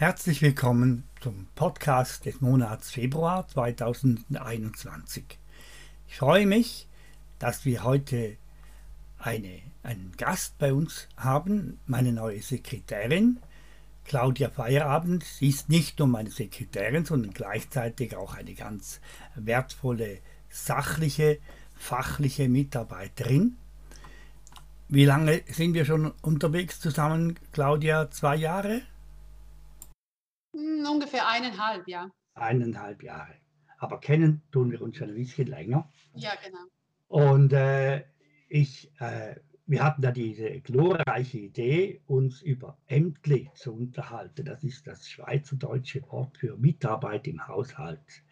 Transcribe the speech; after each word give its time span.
Herzlich 0.00 0.42
willkommen 0.42 1.02
zum 1.20 1.48
Podcast 1.56 2.24
des 2.24 2.40
Monats 2.40 2.88
Februar 2.88 3.48
2021. 3.48 5.24
Ich 6.06 6.18
freue 6.18 6.46
mich, 6.46 6.86
dass 7.40 7.64
wir 7.64 7.82
heute 7.82 8.36
eine, 9.18 9.58
einen 9.82 10.12
Gast 10.16 10.56
bei 10.58 10.72
uns 10.72 11.08
haben, 11.16 11.80
meine 11.86 12.12
neue 12.12 12.40
Sekretärin, 12.42 13.40
Claudia 14.04 14.50
Feierabend. 14.50 15.24
Sie 15.24 15.48
ist 15.48 15.68
nicht 15.68 15.98
nur 15.98 16.06
meine 16.06 16.30
Sekretärin, 16.30 17.04
sondern 17.04 17.32
gleichzeitig 17.32 18.14
auch 18.14 18.36
eine 18.36 18.54
ganz 18.54 19.00
wertvolle, 19.34 20.20
sachliche, 20.48 21.40
fachliche 21.74 22.48
Mitarbeiterin. 22.48 23.56
Wie 24.88 25.06
lange 25.06 25.42
sind 25.48 25.74
wir 25.74 25.84
schon 25.84 26.12
unterwegs 26.22 26.78
zusammen, 26.78 27.36
Claudia? 27.50 28.12
Zwei 28.12 28.36
Jahre? 28.36 28.82
Ungefähr 30.86 31.28
eineinhalb, 31.28 31.86
ja. 31.88 32.10
Eineinhalb 32.34 33.02
Jahre. 33.02 33.34
Aber 33.78 34.00
kennen 34.00 34.42
tun 34.50 34.70
wir 34.70 34.82
uns 34.82 34.96
schon 34.96 35.08
ein 35.08 35.14
bisschen 35.14 35.46
länger. 35.46 35.90
Ja, 36.14 36.32
genau. 36.44 36.66
Und 37.08 37.52
äh, 37.52 38.04
ich, 38.48 38.90
äh, 39.00 39.36
wir 39.66 39.84
hatten 39.84 40.02
da 40.02 40.10
diese 40.10 40.60
glorreiche 40.60 41.38
Idee, 41.38 42.02
uns 42.06 42.42
über 42.42 42.78
Ämtli 42.86 43.50
zu 43.54 43.74
unterhalten. 43.74 44.44
Das 44.44 44.64
ist 44.64 44.86
das 44.86 45.08
schweizerdeutsche 45.08 46.02
Wort 46.10 46.36
für 46.38 46.56
Mitarbeit 46.56 47.26
im 47.28 47.46
Haushalt. 47.46 48.22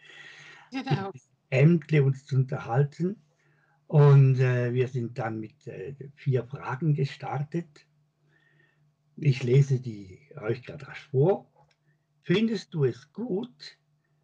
Genau. 0.70 1.12
Ämtli 1.50 2.00
uns 2.00 2.26
zu 2.26 2.36
unterhalten. 2.36 3.22
Und 3.86 4.40
äh, 4.40 4.72
wir 4.72 4.88
sind 4.88 5.18
dann 5.18 5.38
mit 5.38 5.66
äh, 5.68 5.94
vier 6.16 6.44
Fragen 6.44 6.94
gestartet. 6.94 7.86
Ich 9.16 9.42
lese 9.42 9.80
die 9.80 10.18
euch 10.36 10.62
gerade 10.62 10.88
rasch 10.88 11.08
vor. 11.10 11.48
Findest 12.26 12.74
du 12.74 12.82
es 12.82 13.12
gut, 13.12 13.78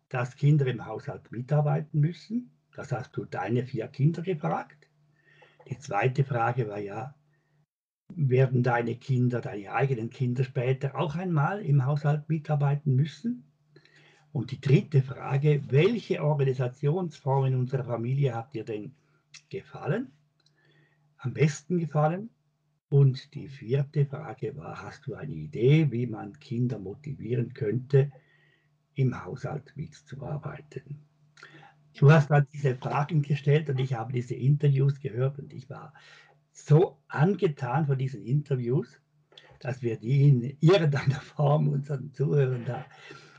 dass 0.08 0.34
Kinder 0.34 0.67
im 0.67 0.86
Haushalt 0.86 1.31
mitarbeiten 1.31 2.00
müssen? 2.00 2.50
Das 2.75 2.91
hast 2.91 3.17
du 3.17 3.25
deine 3.25 3.64
vier 3.64 3.86
Kinder 3.86 4.22
gefragt. 4.22 4.89
Die 5.70 5.78
zweite 5.78 6.25
Frage 6.25 6.67
war 6.67 6.81
ja, 6.81 7.14
werden 8.09 8.64
deine 8.64 8.97
Kinder, 8.97 9.41
deine 9.41 9.70
eigenen 9.72 10.11
Kinder 10.11 10.42
später 10.42 10.97
auch 10.97 11.14
einmal 11.14 11.64
im 11.64 11.86
Haushalt 11.86 12.28
mitarbeiten 12.28 12.97
müssen? 12.97 13.44
Und 14.33 14.50
die 14.50 14.61
dritte 14.61 15.00
Frage, 15.00 15.62
welche 15.69 16.25
Organisationsform 16.25 17.44
in 17.44 17.55
unserer 17.55 17.84
Familie 17.84 18.34
hat 18.34 18.53
dir 18.53 18.64
denn 18.64 18.97
gefallen? 19.48 20.11
Am 21.19 21.34
besten 21.34 21.78
gefallen? 21.78 22.31
Und 22.93 23.33
die 23.33 23.48
vierte 23.48 24.05
Frage 24.05 24.55
war, 24.55 24.83
hast 24.83 25.07
du 25.07 25.15
eine 25.15 25.33
Idee, 25.33 25.91
wie 25.91 26.07
man 26.07 26.39
Kinder 26.39 26.79
motivieren 26.79 27.55
könnte, 27.55 28.12
im 28.93 29.25
Haushalt 29.25 29.73
mitzuarbeiten? 29.77 30.99
Du 31.97 32.12
hast 32.12 32.31
dann 32.31 32.47
diese 32.53 32.77
Fragen 32.77 33.23
gestellt 33.23 33.71
und 33.71 33.81
ich 33.81 33.95
habe 33.95 34.12
diese 34.12 34.34
Interviews 34.34 35.01
gehört 35.01 35.39
und 35.39 35.55
ich 35.55 35.71
war 35.71 35.95
so 36.53 36.99
angetan 37.09 37.87
von 37.87 37.97
diesen 37.97 38.27
Interviews, 38.27 39.01
dass 39.61 39.81
wir 39.81 39.97
die 39.97 40.29
in 40.29 40.59
irgendeiner 40.61 41.23
Form 41.23 41.69
unseren 41.69 42.12
Zuhörern 42.12 42.67
da 42.67 42.84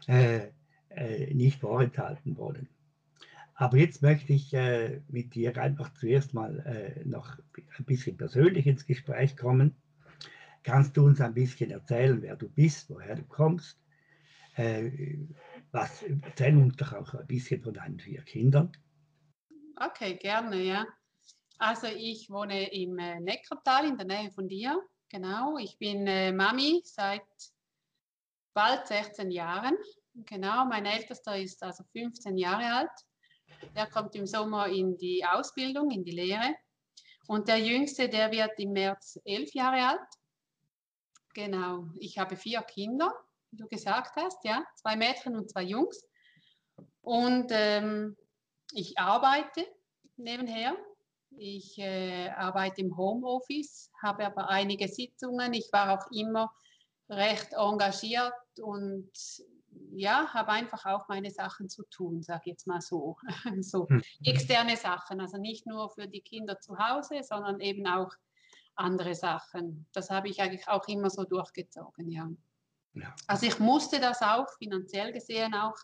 äh, 0.07 0.47
äh, 0.89 1.31
nicht 1.31 1.59
vorenthalten 1.59 2.37
wollen. 2.37 2.69
Aber 3.55 3.77
jetzt 3.77 4.01
möchte 4.01 4.33
ich 4.33 4.53
äh, 4.53 5.01
mit 5.09 5.35
dir 5.35 5.55
einfach 5.57 5.93
zuerst 5.93 6.33
mal 6.33 6.59
äh, 6.59 7.05
noch 7.05 7.37
ein 7.77 7.85
bisschen 7.85 8.17
persönlich 8.17 8.65
ins 8.65 8.85
Gespräch 8.85 9.37
kommen. 9.37 9.75
Kannst 10.63 10.97
du 10.97 11.05
uns 11.05 11.21
ein 11.21 11.33
bisschen 11.33 11.71
erzählen, 11.71 12.21
wer 12.21 12.35
du 12.35 12.49
bist, 12.49 12.89
woher 12.89 13.15
du 13.15 13.23
kommst? 13.23 13.79
Äh, 14.55 15.17
was, 15.71 16.03
erzähl 16.03 16.57
uns 16.57 16.75
doch 16.77 16.93
auch 16.93 17.13
ein 17.13 17.27
bisschen 17.27 17.61
von 17.61 17.73
deinen 17.73 17.99
vier 17.99 18.21
Kindern. 18.23 18.71
Okay, 19.75 20.15
gerne, 20.15 20.61
ja. 20.61 20.85
Also 21.57 21.87
ich 21.87 22.29
wohne 22.29 22.71
im 22.73 22.97
äh, 22.97 23.19
Neckartal 23.19 23.87
in 23.87 23.97
der 23.97 24.05
Nähe 24.07 24.31
von 24.31 24.47
dir. 24.47 24.79
Genau, 25.09 25.57
ich 25.57 25.77
bin 25.77 26.07
äh, 26.07 26.31
Mami 26.31 26.81
seit 26.83 27.21
bald 28.53 28.87
16 28.87 29.31
Jahren. 29.31 29.75
Genau, 30.13 30.65
mein 30.65 30.85
ältester 30.85 31.37
ist 31.37 31.61
also 31.63 31.83
15 31.91 32.37
Jahre 32.37 32.65
alt. 32.73 32.91
Der 33.75 33.87
kommt 33.87 34.15
im 34.15 34.25
Sommer 34.25 34.67
in 34.67 34.97
die 34.97 35.25
Ausbildung, 35.25 35.91
in 35.91 36.03
die 36.03 36.11
Lehre. 36.11 36.55
Und 37.27 37.47
der 37.47 37.59
Jüngste, 37.59 38.09
der 38.09 38.31
wird 38.31 38.59
im 38.59 38.73
März 38.73 39.19
elf 39.25 39.53
Jahre 39.53 39.87
alt. 39.87 40.09
Genau, 41.33 41.87
ich 41.97 42.19
habe 42.19 42.35
vier 42.35 42.61
Kinder, 42.61 43.11
wie 43.49 43.57
du 43.57 43.67
gesagt 43.67 44.15
hast, 44.15 44.43
ja, 44.43 44.63
zwei 44.75 44.95
Mädchen 44.95 45.35
und 45.35 45.49
zwei 45.49 45.63
Jungs. 45.63 46.07
Und 47.01 47.47
ähm, 47.49 48.15
ich 48.73 48.97
arbeite 48.97 49.65
nebenher. 50.17 50.75
Ich 51.37 51.79
äh, 51.79 52.29
arbeite 52.29 52.81
im 52.81 52.95
Homeoffice, 52.95 53.91
habe 54.01 54.25
aber 54.25 54.49
einige 54.49 54.87
Sitzungen. 54.87 55.53
Ich 55.53 55.69
war 55.71 55.97
auch 55.97 56.11
immer 56.11 56.53
recht 57.09 57.53
engagiert 57.53 58.33
und 58.61 59.09
ja, 59.95 60.27
habe 60.33 60.49
einfach 60.49 60.85
auch 60.85 61.07
meine 61.07 61.31
Sachen 61.31 61.69
zu 61.69 61.83
tun, 61.89 62.21
sage 62.21 62.41
ich 62.45 62.51
jetzt 62.51 62.67
mal 62.67 62.81
so. 62.81 63.17
so 63.61 63.87
hm. 63.87 64.01
externe 64.23 64.77
Sachen, 64.77 65.21
also 65.21 65.37
nicht 65.37 65.65
nur 65.65 65.89
für 65.89 66.07
die 66.07 66.21
Kinder 66.21 66.59
zu 66.59 66.77
Hause, 66.77 67.21
sondern 67.23 67.59
eben 67.59 67.85
auch 67.87 68.11
andere 68.75 69.15
Sachen. 69.15 69.87
Das 69.93 70.09
habe 70.09 70.29
ich 70.29 70.41
eigentlich 70.41 70.67
auch 70.67 70.87
immer 70.87 71.09
so 71.09 71.23
durchgezogen, 71.23 72.09
ja. 72.09 72.29
ja. 72.93 73.15
Also 73.27 73.45
ich 73.45 73.59
musste 73.59 73.99
das 73.99 74.21
auch, 74.21 74.47
finanziell 74.57 75.13
gesehen 75.13 75.53
auch. 75.53 75.77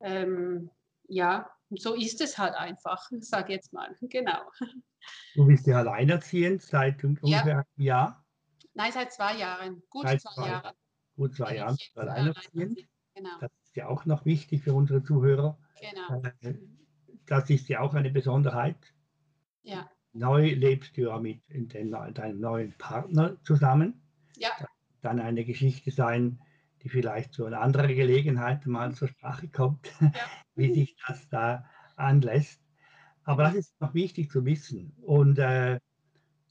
Ähm, 0.00 0.70
ja, 1.08 1.50
so 1.70 1.94
ist 1.94 2.20
es 2.20 2.38
halt 2.38 2.54
einfach, 2.54 3.08
sage 3.20 3.52
ich 3.52 3.56
jetzt 3.56 3.72
mal, 3.72 3.96
genau. 4.02 4.50
Du 5.34 5.46
bist 5.46 5.66
ja 5.66 5.78
alleinerziehend 5.78 6.62
seit 6.62 7.02
ungefähr 7.02 7.46
ja. 7.46 7.54
einem 7.54 7.64
Jahr? 7.76 8.24
Nein, 8.74 8.92
seit 8.92 9.12
zwei 9.12 9.36
Jahren, 9.36 9.82
gut 9.88 10.06
seit 10.06 10.20
zwei, 10.20 10.34
zwei 10.34 10.48
Jahren 10.48 10.76
gut 11.18 11.34
zwei 11.34 11.56
Jahren 11.56 11.76
alleinerziehend. 11.96 12.88
Genau. 13.18 13.38
Das 13.40 13.50
ist 13.64 13.76
ja 13.76 13.88
auch 13.88 14.04
noch 14.04 14.24
wichtig 14.24 14.62
für 14.62 14.74
unsere 14.74 15.02
Zuhörer. 15.02 15.58
Genau. 15.80 16.22
Äh, 16.40 16.54
das 17.26 17.50
ist 17.50 17.68
ja 17.68 17.80
auch 17.80 17.94
eine 17.94 18.10
Besonderheit. 18.10 18.94
Ja. 19.62 19.90
Neu 20.12 20.54
lebst 20.54 20.96
du 20.96 21.02
ja 21.02 21.18
mit 21.18 21.42
deinem 21.50 22.40
neuen 22.40 22.72
Partner 22.78 23.36
zusammen. 23.42 24.02
Ja. 24.36 24.50
Das 24.58 24.68
dann 25.00 25.20
eine 25.20 25.44
Geschichte 25.44 25.90
sein, 25.90 26.40
die 26.82 26.88
vielleicht 26.88 27.32
zu 27.32 27.44
einer 27.44 27.60
anderen 27.60 27.94
Gelegenheit 27.94 28.66
mal 28.66 28.94
zur 28.94 29.08
Sprache 29.08 29.48
kommt, 29.48 29.92
ja. 30.00 30.12
wie 30.54 30.72
sich 30.72 30.96
das 31.06 31.28
da 31.28 31.64
anlässt. 31.96 32.60
Aber 33.24 33.44
das 33.44 33.54
ist 33.54 33.80
noch 33.80 33.94
wichtig 33.94 34.30
zu 34.30 34.44
wissen. 34.44 34.96
Und 35.02 35.38
äh, 35.38 35.78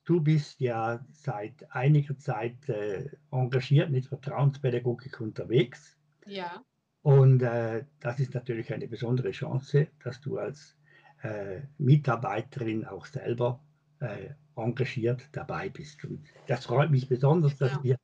Du 0.07 0.21
bist 0.21 0.61
ja 0.61 1.05
seit 1.11 1.69
einiger 1.75 2.17
Zeit 2.17 2.69
äh, 2.69 3.09
engagiert 3.29 3.89
mit 3.89 4.05
Vertrauenspädagogik 4.05 5.19
unterwegs. 5.19 5.96
Ja. 6.27 6.63
Und 7.01 7.41
äh, 7.41 7.85
das 7.99 8.19
ist 8.19 8.33
natürlich 8.33 8.73
eine 8.73 8.87
besondere 8.87 9.31
Chance, 9.31 9.87
dass 10.03 10.19
du 10.21 10.37
als 10.37 10.75
äh, 11.23 11.61
Mitarbeiterin 11.77 12.85
auch 12.85 13.05
selber 13.05 13.61
äh, 13.99 14.29
engagiert 14.55 15.29
dabei 15.31 15.69
bist. 15.69 16.03
Und 16.03 16.27
das 16.47 16.65
freut 16.65 16.91
mich 16.91 17.07
besonders, 17.07 17.55
dass 17.57 17.81
wir 17.83 17.97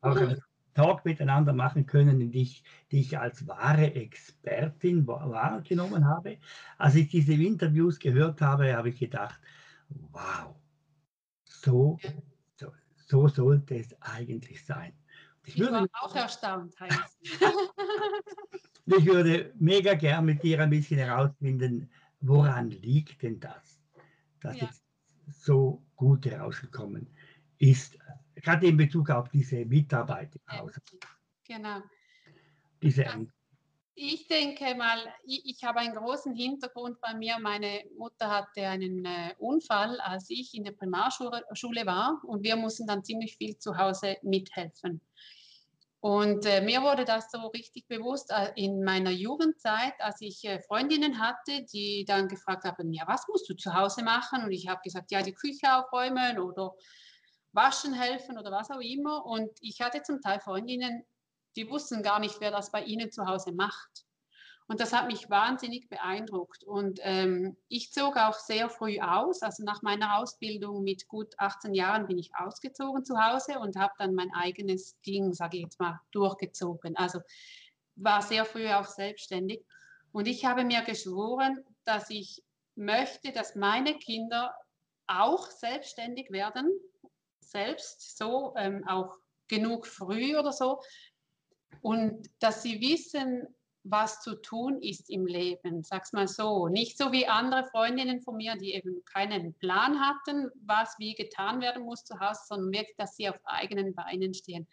auch 0.00 0.16
einen 0.16 0.40
Talk 0.74 1.04
miteinander 1.04 1.52
machen 1.52 1.86
können, 1.86 2.20
in 2.20 2.30
die 2.30 2.42
ich, 2.42 2.64
die 2.90 3.00
ich 3.00 3.18
als 3.18 3.46
wahre 3.46 3.94
Expertin 3.94 5.06
wahrgenommen 5.06 6.06
habe. 6.06 6.38
Als 6.78 6.94
ich 6.94 7.08
diese 7.08 7.34
Interviews 7.34 7.98
gehört 7.98 8.40
habe, 8.40 8.74
habe 8.74 8.88
ich 8.88 8.98
gedacht, 8.98 9.40
wow, 9.88 10.54
so, 11.44 11.98
so, 12.56 12.72
so 12.96 13.28
sollte 13.28 13.76
es 13.76 13.94
eigentlich 14.00 14.64
sein. 14.64 14.92
Ich, 15.44 15.58
ich 15.58 15.70
war 15.70 15.88
auch 16.00 16.14
erstaunt, 16.14 16.78
Heinz. 16.78 17.18
ich 18.86 19.06
würde 19.06 19.52
mega 19.58 19.94
gern 19.94 20.24
mit 20.24 20.42
dir 20.42 20.60
ein 20.60 20.70
bisschen 20.70 20.98
herausfinden, 20.98 21.90
woran 22.20 22.70
liegt 22.70 23.22
denn 23.22 23.40
das, 23.40 23.80
dass 24.40 24.56
ja. 24.56 24.66
jetzt 24.66 24.84
so 25.28 25.82
gut 25.96 26.26
herausgekommen 26.26 27.08
ist, 27.58 27.98
gerade 28.36 28.66
in 28.66 28.76
Bezug 28.76 29.10
auf 29.10 29.28
diese 29.28 29.64
Mitarbeit 29.64 30.34
im 30.34 30.58
Haus. 30.58 30.80
Genau. 31.44 31.82
Diese 32.82 33.02
ja. 33.02 33.20
Ich 33.94 34.26
denke 34.26 34.74
mal, 34.74 34.98
ich, 35.24 35.42
ich, 35.44 35.64
habe 35.64 35.80
einen 35.80 35.94
großen 35.94 36.34
Hintergrund 36.34 36.98
bei 37.02 37.14
mir. 37.14 37.38
Meine 37.38 37.84
Mutter 37.98 38.30
hatte 38.30 38.66
einen 38.66 39.04
äh, 39.04 39.34
Unfall, 39.38 40.00
als 40.00 40.30
ich 40.30 40.54
in 40.54 40.64
der 40.64 40.72
Primarschule 40.72 41.86
war 41.86 42.20
und 42.24 42.42
wir 42.42 42.56
mussten 42.56 42.86
dann 42.86 43.04
ziemlich 43.04 43.36
viel 43.36 43.58
zu 43.58 43.76
Hause 43.76 44.16
mithelfen. 44.22 45.02
Und 46.00 46.46
äh, 46.46 46.60
mir 46.62 46.82
wurde 46.82 47.04
das 47.04 47.30
so 47.30 47.46
richtig 47.48 47.86
bewusst 47.86 48.32
äh, 48.32 48.50
in 48.56 48.82
meiner 48.82 49.10
Jugendzeit, 49.10 49.94
als 50.00 50.20
ich 50.20 50.42
äh, 50.44 50.60
Freundinnen 50.62 51.20
hatte, 51.20 51.62
die 51.72 52.04
dann 52.04 52.26
gefragt 52.26 52.64
haben, 52.64 52.92
ja, 52.92 53.04
was 53.06 53.28
musst 53.28 53.48
du 53.48 53.54
zu 53.54 53.72
Hause 53.72 54.02
machen? 54.02 54.42
Und 54.42 54.50
ich 54.50 54.66
habe 54.66 54.80
gesagt, 54.82 55.12
ja, 55.12 55.22
die 55.22 55.32
Küche 55.32 55.72
aufräumen 55.72 56.40
oder 56.40 56.74
waschen 57.52 57.94
helfen 57.94 58.36
oder 58.36 58.50
was 58.50 58.70
auch 58.70 58.80
immer. 58.80 59.24
Und 59.24 59.50
ich 59.60 59.80
hatte 59.80 60.02
zum 60.02 60.20
Teil 60.20 60.40
Freundinnen, 60.40 61.04
die 61.56 61.68
wussten 61.68 62.02
gar 62.02 62.18
nicht, 62.18 62.40
wer 62.40 62.50
das 62.50 62.70
bei 62.70 62.82
ihnen 62.82 63.10
zu 63.10 63.26
Hause 63.26 63.52
macht. 63.52 64.04
Und 64.68 64.80
das 64.80 64.92
hat 64.92 65.06
mich 65.06 65.28
wahnsinnig 65.28 65.88
beeindruckt. 65.88 66.64
Und 66.64 67.00
ähm, 67.02 67.56
ich 67.68 67.92
zog 67.92 68.16
auch 68.16 68.38
sehr 68.38 68.70
früh 68.70 69.00
aus. 69.00 69.42
Also 69.42 69.64
nach 69.64 69.82
meiner 69.82 70.18
Ausbildung 70.18 70.82
mit 70.82 71.08
gut 71.08 71.34
18 71.36 71.74
Jahren 71.74 72.06
bin 72.06 72.16
ich 72.16 72.34
ausgezogen 72.36 73.04
zu 73.04 73.22
Hause 73.22 73.58
und 73.58 73.76
habe 73.76 73.92
dann 73.98 74.14
mein 74.14 74.32
eigenes 74.32 74.98
Ding, 75.02 75.34
sage 75.34 75.58
ich 75.58 75.64
jetzt 75.64 75.80
mal, 75.80 76.00
durchgezogen. 76.12 76.96
Also 76.96 77.20
war 77.96 78.22
sehr 78.22 78.44
früh 78.44 78.68
auch 78.70 78.86
selbstständig. 78.86 79.62
Und 80.12 80.26
ich 80.26 80.44
habe 80.44 80.64
mir 80.64 80.82
geschworen, 80.82 81.64
dass 81.84 82.08
ich 82.10 82.42
möchte, 82.74 83.32
dass 83.32 83.54
meine 83.54 83.98
Kinder 83.98 84.54
auch 85.06 85.50
selbstständig 85.50 86.30
werden, 86.30 86.70
selbst 87.40 88.16
so, 88.16 88.54
ähm, 88.56 88.86
auch 88.86 89.18
genug 89.48 89.86
früh 89.86 90.36
oder 90.36 90.52
so. 90.52 90.80
Und 91.82 92.30
dass 92.38 92.62
sie 92.62 92.80
wissen, 92.80 93.46
was 93.84 94.20
zu 94.22 94.36
tun 94.36 94.80
ist 94.80 95.10
im 95.10 95.26
Leben, 95.26 95.82
sag's 95.82 96.12
mal 96.12 96.28
so. 96.28 96.68
Nicht 96.68 96.96
so 96.96 97.10
wie 97.10 97.26
andere 97.26 97.66
Freundinnen 97.66 98.20
von 98.20 98.36
mir, 98.36 98.56
die 98.56 98.74
eben 98.74 99.04
keinen 99.04 99.54
Plan 99.54 100.00
hatten, 100.00 100.50
was 100.64 100.94
wie 100.98 101.14
getan 101.14 101.60
werden 101.60 101.84
muss 101.84 102.04
zu 102.04 102.18
Hause, 102.20 102.40
sondern 102.46 102.72
wirklich, 102.72 102.96
dass 102.96 103.16
sie 103.16 103.28
auf 103.28 103.38
eigenen 103.44 103.94
Beinen 103.94 104.34
stehen. 104.34 104.68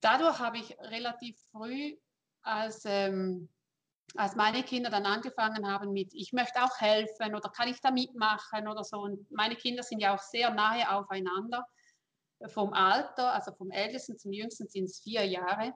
Dadurch 0.00 0.38
habe 0.38 0.58
ich 0.58 0.78
relativ 0.78 1.38
früh, 1.50 1.96
als, 2.40 2.84
ähm, 2.86 3.50
als 4.14 4.36
meine 4.36 4.62
Kinder 4.62 4.88
dann 4.88 5.04
angefangen 5.04 5.70
haben 5.70 5.92
mit, 5.92 6.14
ich 6.14 6.32
möchte 6.32 6.62
auch 6.62 6.80
helfen 6.80 7.34
oder 7.34 7.50
kann 7.50 7.68
ich 7.68 7.80
da 7.82 7.90
mitmachen 7.90 8.66
oder 8.66 8.84
so. 8.84 9.00
Und 9.00 9.30
meine 9.30 9.56
Kinder 9.56 9.82
sind 9.82 10.00
ja 10.00 10.14
auch 10.14 10.22
sehr 10.22 10.50
nahe 10.54 10.90
aufeinander 10.90 11.66
vom 12.46 12.72
Alter, 12.72 13.34
also 13.34 13.52
vom 13.52 13.70
Ältesten 13.70 14.18
zum 14.18 14.32
Jüngsten 14.32 14.68
sind 14.68 14.84
es 14.84 15.00
vier 15.00 15.24
Jahre. 15.24 15.74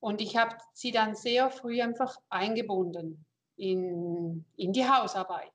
Und 0.00 0.20
ich 0.20 0.36
habe 0.36 0.56
sie 0.72 0.90
dann 0.90 1.14
sehr 1.14 1.50
früh 1.50 1.80
einfach 1.80 2.16
eingebunden 2.28 3.24
in, 3.56 4.44
in 4.56 4.72
die 4.72 4.88
Hausarbeit. 4.88 5.52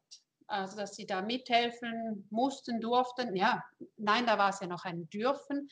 Also, 0.48 0.78
dass 0.78 0.96
sie 0.96 1.06
da 1.06 1.22
mithelfen 1.22 2.26
mussten, 2.30 2.80
durften. 2.80 3.36
Ja, 3.36 3.66
nein, 3.98 4.26
da 4.26 4.38
war 4.38 4.50
es 4.50 4.62
ja 4.62 4.68
noch 4.68 4.86
ein 4.86 5.10
Dürfen. 5.10 5.70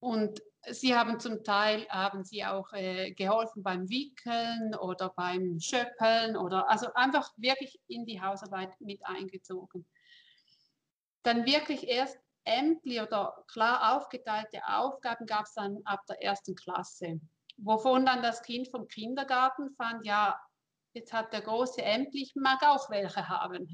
Und 0.00 0.42
sie 0.70 0.94
haben 0.94 1.20
zum 1.20 1.44
Teil, 1.44 1.86
haben 1.90 2.24
sie 2.24 2.44
auch 2.44 2.72
äh, 2.72 3.12
geholfen 3.12 3.62
beim 3.62 3.88
Wickeln 3.90 4.74
oder 4.74 5.10
beim 5.10 5.60
Schöppeln 5.60 6.36
oder 6.36 6.68
also 6.70 6.92
einfach 6.94 7.30
wirklich 7.36 7.78
in 7.88 8.06
die 8.06 8.20
Hausarbeit 8.20 8.80
mit 8.80 9.04
eingezogen. 9.04 9.86
Dann 11.22 11.44
wirklich 11.44 11.86
erst 11.86 12.18
Ämtli 12.44 13.00
oder 13.00 13.44
klar 13.46 13.96
aufgeteilte 13.96 14.60
Aufgaben 14.66 15.26
gab 15.26 15.44
es 15.44 15.54
dann 15.54 15.78
ab 15.84 16.00
der 16.08 16.22
ersten 16.22 16.54
Klasse, 16.54 17.20
wovon 17.56 18.04
dann 18.06 18.22
das 18.22 18.42
Kind 18.42 18.68
vom 18.68 18.88
Kindergarten 18.88 19.70
fand, 19.76 20.04
ja, 20.04 20.38
jetzt 20.94 21.12
hat 21.12 21.32
der 21.32 21.42
große 21.42 21.82
Ämtli, 21.82 22.22
ich 22.22 22.34
mag 22.34 22.62
auch 22.62 22.90
welche 22.90 23.28
haben. 23.28 23.68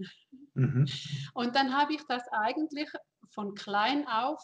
Mhm. 0.54 0.86
Und 1.34 1.56
dann 1.56 1.76
habe 1.76 1.94
ich 1.94 2.02
das 2.08 2.22
eigentlich 2.30 2.88
von 3.30 3.54
klein 3.54 4.06
auf 4.06 4.42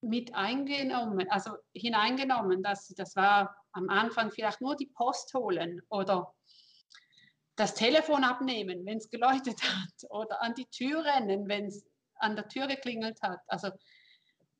mit 0.00 0.34
eingenommen, 0.34 1.30
also 1.30 1.56
hineingenommen, 1.72 2.62
dass 2.62 2.88
das 2.88 3.16
war 3.16 3.56
am 3.72 3.88
Anfang 3.88 4.30
vielleicht 4.30 4.60
nur 4.60 4.76
die 4.76 4.92
Post 4.94 5.32
holen 5.34 5.80
oder 5.88 6.34
das 7.56 7.74
Telefon 7.74 8.24
abnehmen, 8.24 8.84
wenn 8.84 8.98
es 8.98 9.08
geläutet 9.08 9.62
hat 9.62 10.10
oder 10.10 10.42
an 10.42 10.54
die 10.54 10.66
Tür 10.66 11.04
rennen, 11.04 11.48
wenn 11.48 11.66
es 11.66 11.86
an 12.16 12.36
der 12.36 12.48
Tür 12.48 12.66
geklingelt 12.66 13.20
hat. 13.22 13.40
Also, 13.46 13.70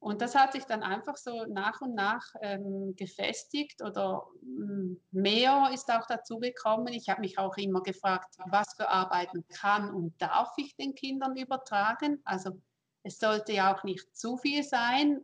und 0.05 0.21
das 0.21 0.35
hat 0.35 0.53
sich 0.53 0.65
dann 0.65 0.83
einfach 0.83 1.17
so 1.17 1.47
nach 1.47 1.81
und 1.81 1.95
nach 1.95 2.27
ähm, 2.43 2.95
gefestigt 2.95 3.81
oder 3.83 4.27
mm, 4.43 4.97
mehr 5.13 5.71
ist 5.73 5.91
auch 5.91 6.07
dazu 6.07 6.39
gekommen. 6.39 6.89
Ich 6.89 7.09
habe 7.09 7.23
mich 7.23 7.39
auch 7.39 7.57
immer 7.57 7.81
gefragt, 7.81 8.35
was 8.51 8.75
für 8.75 8.89
Arbeiten 8.91 9.47
kann 9.49 9.95
und 9.95 10.21
darf 10.21 10.53
ich 10.59 10.77
den 10.77 10.95
Kindern 10.95 11.37
übertragen? 11.37 12.21
Also 12.25 12.61
es 13.03 13.19
sollte 13.19 13.53
ja 13.53 13.75
auch 13.75 13.83
nicht 13.85 14.15
zu 14.15 14.37
viel 14.37 14.63
sein. 14.63 15.23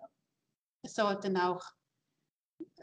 Es 0.83 0.95
sollten 0.95 1.37
auch, 1.37 1.63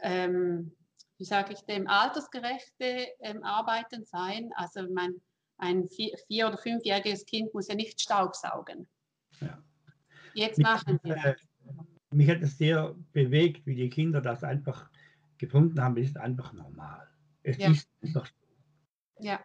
ähm, 0.02 0.76
wie 1.16 1.24
sage 1.24 1.52
ich 1.52 1.62
dem, 1.62 1.88
altersgerechte 1.88 3.08
ähm, 3.20 3.42
Arbeiten 3.42 4.04
sein. 4.04 4.50
Also 4.54 4.82
mein, 4.88 5.20
ein 5.56 5.88
vier 5.88 6.46
oder 6.46 6.58
fünfjähriges 6.58 7.26
Kind 7.26 7.52
muss 7.54 7.66
ja 7.66 7.74
nicht 7.74 8.00
Staubsaugen. 8.00 8.88
Ja. 9.40 9.62
Jetzt 10.34 10.58
machen 10.58 11.00
wir 11.02 11.16
äh, 11.16 11.34
Mich 12.10 12.30
hat 12.30 12.42
es 12.42 12.58
sehr 12.58 12.94
bewegt, 13.12 13.66
wie 13.66 13.74
die 13.74 13.90
Kinder 13.90 14.20
das 14.20 14.44
einfach 14.44 14.90
gefunden 15.38 15.80
haben. 15.82 15.96
Es 15.96 16.08
ist 16.08 16.18
einfach 16.18 16.52
normal. 16.52 17.06
Es 17.42 17.58
ja. 17.58 17.70
ist 17.70 17.88
einfach 18.02 18.26
so. 18.26 19.24
Ja. 19.24 19.40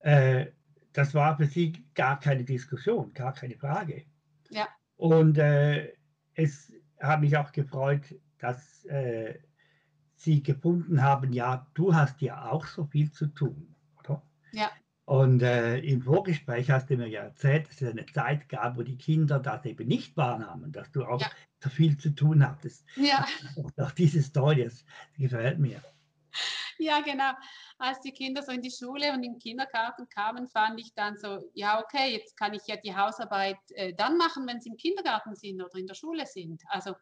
Äh, 0.00 0.52
das 0.92 1.14
war 1.14 1.36
für 1.36 1.46
sie 1.46 1.84
gar 1.94 2.20
keine 2.20 2.44
Diskussion, 2.44 3.12
gar 3.14 3.32
keine 3.32 3.56
Frage. 3.56 4.04
Ja. 4.50 4.68
Und 4.96 5.38
äh, 5.38 5.92
es 6.34 6.72
hat 7.00 7.20
mich 7.20 7.36
auch 7.36 7.50
gefreut, 7.52 8.14
dass 8.38 8.84
äh, 8.86 9.38
sie 10.14 10.42
gefunden 10.42 11.02
haben, 11.02 11.32
ja, 11.32 11.66
du 11.74 11.94
hast 11.94 12.20
ja 12.20 12.50
auch 12.50 12.66
so 12.66 12.84
viel 12.86 13.10
zu 13.10 13.26
tun, 13.26 13.74
oder? 13.98 14.22
Ja. 14.52 14.70
Und 15.06 15.42
äh, 15.42 15.78
im 15.80 16.00
Vorgespräch 16.00 16.70
hast 16.70 16.88
du 16.88 16.96
mir 16.96 17.08
ja 17.08 17.22
erzählt, 17.22 17.68
dass 17.68 17.82
es 17.82 17.90
eine 17.90 18.06
Zeit 18.06 18.48
gab, 18.48 18.78
wo 18.78 18.82
die 18.82 18.96
Kinder 18.96 19.38
das 19.38 19.64
eben 19.66 19.86
nicht 19.86 20.16
wahrnahmen, 20.16 20.72
dass 20.72 20.90
du 20.92 21.04
auch 21.04 21.20
ja. 21.20 21.30
so 21.62 21.68
viel 21.68 21.98
zu 21.98 22.10
tun 22.14 22.46
hattest. 22.46 22.86
Ja. 22.96 23.26
Auch 23.78 23.90
diese 23.90 24.22
Story, 24.22 24.64
das 24.64 24.84
gefällt 25.18 25.58
mir. 25.58 25.82
Ja, 26.78 27.00
genau. 27.02 27.32
Als 27.78 28.00
die 28.00 28.12
Kinder 28.12 28.42
so 28.42 28.52
in 28.52 28.62
die 28.62 28.70
Schule 28.70 29.12
und 29.12 29.22
im 29.22 29.38
Kindergarten 29.38 30.08
kamen, 30.08 30.48
fand 30.48 30.80
ich 30.80 30.94
dann 30.94 31.18
so, 31.18 31.50
ja, 31.52 31.80
okay, 31.80 32.12
jetzt 32.12 32.36
kann 32.38 32.54
ich 32.54 32.62
ja 32.66 32.76
die 32.76 32.96
Hausarbeit 32.96 33.58
äh, 33.74 33.92
dann 33.94 34.16
machen, 34.16 34.46
wenn 34.46 34.60
sie 34.60 34.70
im 34.70 34.76
Kindergarten 34.76 35.34
sind 35.34 35.62
oder 35.62 35.74
in 35.74 35.86
der 35.86 35.94
Schule 35.94 36.24
sind. 36.26 36.62
Also 36.68 36.94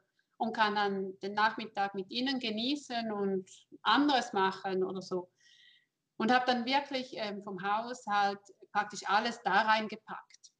und 0.42 0.56
kann 0.56 0.74
dann 0.74 1.16
den 1.20 1.34
Nachmittag 1.34 1.94
mit 1.94 2.10
ihnen 2.10 2.40
genießen 2.40 3.12
und 3.12 3.48
anderes 3.82 4.32
machen 4.32 4.82
oder 4.82 5.00
so 5.00 5.30
und 6.16 6.32
habe 6.32 6.46
dann 6.46 6.64
wirklich 6.64 7.14
ähm, 7.16 7.42
vom 7.42 7.62
Haushalt 7.62 8.40
praktisch 8.72 9.02
alles 9.06 9.40
da 9.42 9.62
reingepackt. 9.62 10.52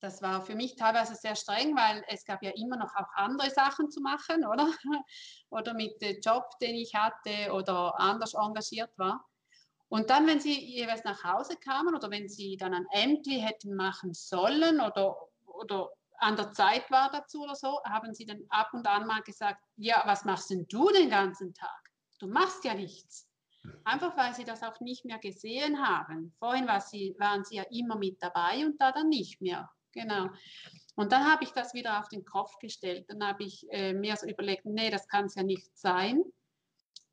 Das 0.00 0.20
war 0.20 0.42
für 0.42 0.54
mich 0.54 0.76
teilweise 0.76 1.14
sehr 1.14 1.34
streng, 1.34 1.74
weil 1.76 2.04
es 2.08 2.26
gab 2.26 2.42
ja 2.42 2.50
immer 2.56 2.76
noch 2.76 2.94
auch 2.94 3.08
andere 3.14 3.50
Sachen 3.50 3.90
zu 3.90 4.02
machen, 4.02 4.44
oder? 4.44 4.68
oder 5.50 5.72
mit 5.72 6.00
dem 6.02 6.20
Job, 6.20 6.44
den 6.60 6.74
ich 6.74 6.94
hatte 6.94 7.52
oder 7.52 7.98
anders 7.98 8.34
engagiert 8.34 8.90
war. 8.98 9.24
Und 9.88 10.10
dann, 10.10 10.26
wenn 10.26 10.40
sie 10.40 10.58
jeweils 10.60 11.04
nach 11.04 11.24
Hause 11.24 11.56
kamen 11.56 11.94
oder 11.94 12.10
wenn 12.10 12.28
sie 12.28 12.56
dann 12.56 12.74
ein 12.74 12.86
Ämtli 12.90 13.40
hätten 13.40 13.76
machen 13.76 14.12
sollen 14.12 14.80
oder, 14.80 15.16
oder 15.46 15.88
an 16.18 16.36
der 16.36 16.52
Zeit 16.52 16.90
war 16.90 17.10
dazu 17.10 17.42
oder 17.42 17.54
so, 17.54 17.80
haben 17.84 18.14
sie 18.14 18.26
dann 18.26 18.42
ab 18.50 18.70
und 18.72 18.86
an 18.86 19.06
mal 19.06 19.22
gesagt, 19.22 19.62
ja, 19.76 20.02
was 20.04 20.24
machst 20.24 20.50
denn 20.50 20.66
du 20.68 20.90
den 20.90 21.10
ganzen 21.10 21.54
Tag? 21.54 21.90
Du 22.18 22.26
machst 22.26 22.64
ja 22.64 22.74
nichts. 22.74 23.26
Einfach 23.84 24.16
weil 24.16 24.34
sie 24.34 24.44
das 24.44 24.62
auch 24.62 24.80
nicht 24.80 25.04
mehr 25.04 25.18
gesehen 25.18 25.86
haben. 25.86 26.34
Vorhin 26.38 26.66
war 26.66 26.80
sie, 26.80 27.14
waren 27.18 27.44
sie 27.44 27.56
ja 27.56 27.64
immer 27.70 27.96
mit 27.96 28.22
dabei 28.22 28.64
und 28.64 28.80
da 28.80 28.92
dann 28.92 29.08
nicht 29.08 29.40
mehr. 29.40 29.70
Genau. 29.92 30.28
Und 30.96 31.12
dann 31.12 31.30
habe 31.30 31.44
ich 31.44 31.50
das 31.50 31.74
wieder 31.74 32.00
auf 32.00 32.08
den 32.08 32.24
Kopf 32.24 32.58
gestellt. 32.58 33.06
Dann 33.08 33.24
habe 33.26 33.44
ich 33.44 33.66
äh, 33.70 33.92
mir 33.92 34.16
so 34.16 34.26
überlegt, 34.26 34.64
nee, 34.64 34.90
das 34.90 35.08
kann 35.08 35.26
es 35.26 35.34
ja 35.34 35.42
nicht 35.42 35.76
sein. 35.76 36.22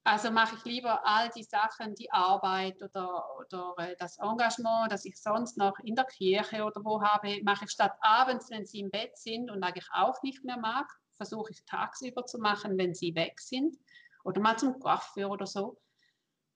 Also 0.04 0.32
mache 0.32 0.56
ich 0.56 0.66
lieber 0.66 1.06
all 1.06 1.30
die 1.30 1.44
Sachen, 1.44 1.94
die 1.94 2.12
Arbeit 2.12 2.82
oder, 2.82 3.24
oder 3.40 3.76
äh, 3.78 3.96
das 4.00 4.18
Engagement, 4.18 4.92
das 4.92 5.06
ich 5.06 5.22
sonst 5.22 5.58
noch 5.58 5.78
in 5.80 5.96
der 5.96 6.06
Kirche 6.06 6.64
oder 6.64 6.84
wo 6.84 7.02
habe, 7.04 7.40
mache 7.44 7.66
ich 7.66 7.72
statt 7.72 7.94
abends, 8.02 8.50
wenn 8.50 8.66
sie 8.66 8.80
im 8.80 8.90
Bett 8.90 9.16
sind 9.16 9.52
und 9.52 9.64
eigentlich 9.64 9.88
auch 9.94 10.22
nicht 10.24 10.44
mehr 10.44 10.58
mag, 10.58 10.88
versuche 11.18 11.52
ich 11.52 11.64
tagsüber 11.66 12.26
zu 12.26 12.40
machen, 12.40 12.80
wenn 12.80 12.96
sie 12.96 13.14
weg 13.14 13.40
sind 13.40 13.78
oder 14.24 14.42
mal 14.42 14.58
zum 14.58 14.80
Coiffeur 14.80 15.30
oder 15.30 15.46
so. 15.46 15.78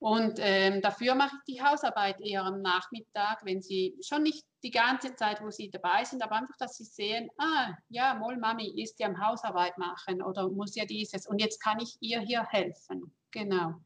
Und 0.05 0.38
ähm, 0.38 0.83
dafür 0.83 1.15
mache 1.15 1.35
ich 1.35 1.55
die 1.55 1.63
Hausarbeit 1.63 2.21
eher 2.21 2.43
am 2.43 2.62
Nachmittag, 2.62 3.43
wenn 3.43 3.63
sie 3.63 3.97
schon 4.05 4.21
nicht 4.21 4.45
die 4.62 4.69
ganze 4.69 5.15
Zeit, 5.15 5.41
wo 5.41 5.50
sie 5.50 5.71
dabei 5.71 6.03
sind, 6.03 6.21
aber 6.21 6.35
einfach, 6.35 6.55
dass 6.59 6.77
sie 6.77 6.83
sehen, 6.83 7.27
ah, 7.39 7.74
ja, 7.89 8.13
Moll 8.13 8.38
Mami 8.38 8.79
ist 8.83 9.00
ja 9.00 9.07
am 9.07 9.19
Hausarbeit 9.19 9.79
machen 9.79 10.21
oder 10.21 10.47
muss 10.47 10.75
ja 10.75 10.85
dieses 10.85 11.25
und 11.25 11.41
jetzt 11.41 11.59
kann 11.59 11.79
ich 11.79 11.97
ihr 12.01 12.19
hier 12.19 12.43
helfen. 12.43 13.15
Genau. 13.31 13.81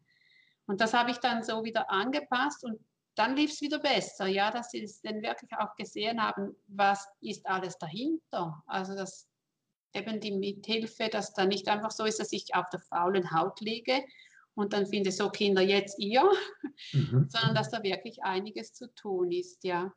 Und 0.65 0.81
das 0.81 0.93
habe 0.93 1.11
ich 1.11 1.19
dann 1.19 1.41
so 1.41 1.63
wieder 1.63 1.89
angepasst 1.89 2.65
und 2.65 2.85
dann 3.15 3.37
lief 3.37 3.51
es 3.51 3.61
wieder 3.61 3.79
besser, 3.79 4.27
ja, 4.27 4.51
dass 4.51 4.71
sie 4.71 4.83
es 4.83 4.99
dann 4.99 5.21
wirklich 5.21 5.53
auch 5.57 5.73
gesehen 5.77 6.21
haben, 6.21 6.53
was 6.67 7.07
ist 7.21 7.45
alles 7.47 7.77
dahinter. 7.77 8.61
Also 8.65 8.93
dass 8.93 9.25
eben 9.93 10.19
die 10.19 10.33
Mithilfe, 10.33 11.07
dass 11.07 11.33
da 11.33 11.45
nicht 11.45 11.69
einfach 11.69 11.91
so 11.91 12.03
ist, 12.03 12.19
dass 12.19 12.33
ich 12.33 12.53
auf 12.55 12.69
der 12.71 12.81
faulen 12.81 13.31
Haut 13.31 13.61
liege 13.61 14.03
und 14.59 14.73
dann 14.73 14.85
finde 14.85 15.11
so 15.11 15.29
Kinder 15.29 15.61
jetzt 15.61 15.97
ihr, 15.99 16.29
mhm. 16.91 17.27
sondern 17.29 17.55
dass 17.55 17.69
da 17.69 17.81
wirklich 17.81 18.23
einiges 18.23 18.73
zu 18.73 18.93
tun 18.93 19.31
ist, 19.31 19.63
ja. 19.63 19.93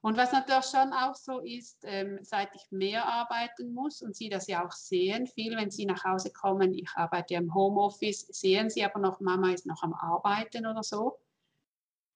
Und 0.00 0.16
was 0.16 0.32
natürlich 0.32 0.66
schon 0.66 0.92
auch 0.92 1.14
so 1.14 1.40
ist, 1.40 1.82
ähm, 1.84 2.18
seit 2.22 2.54
ich 2.54 2.70
mehr 2.70 3.06
arbeiten 3.06 3.72
muss 3.72 4.00
und 4.00 4.14
Sie 4.14 4.28
das 4.28 4.46
ja 4.46 4.64
auch 4.64 4.72
sehen, 4.72 5.26
viel, 5.26 5.56
wenn 5.56 5.70
Sie 5.70 5.86
nach 5.86 6.04
Hause 6.04 6.32
kommen, 6.32 6.72
ich 6.72 6.88
arbeite 6.94 7.34
im 7.34 7.52
Homeoffice, 7.52 8.26
sehen 8.28 8.70
Sie 8.70 8.84
aber 8.84 9.00
noch, 9.00 9.20
Mama 9.20 9.52
ist 9.52 9.66
noch 9.66 9.82
am 9.82 9.94
Arbeiten 9.94 10.66
oder 10.66 10.82
so, 10.84 11.18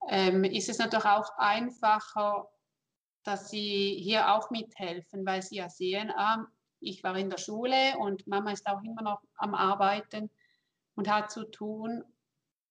ähm, 0.09 0.45
ist 0.45 0.69
es 0.69 0.79
natürlich 0.79 1.07
auch 1.07 1.37
einfacher, 1.39 2.49
dass 3.25 3.51
Sie 3.51 3.99
hier 4.01 4.33
auch 4.33 4.51
mithelfen, 4.51 5.27
weil 5.27 5.43
Sie 5.43 5.57
ja 5.57 5.69
sehen, 5.69 6.13
ah, 6.15 6.47
ich 6.79 7.03
war 7.03 7.17
in 7.17 7.31
der 7.31 7.39
Schule 7.39 7.97
und 7.99 8.27
Mama 8.27 8.53
ist 8.53 8.67
auch 8.67 8.83
immer 8.83 9.03
noch 9.03 9.23
am 9.37 9.55
Arbeiten 9.55 10.31
und 10.95 11.09
hat 11.09 11.31
zu 11.31 11.45
tun. 11.51 12.05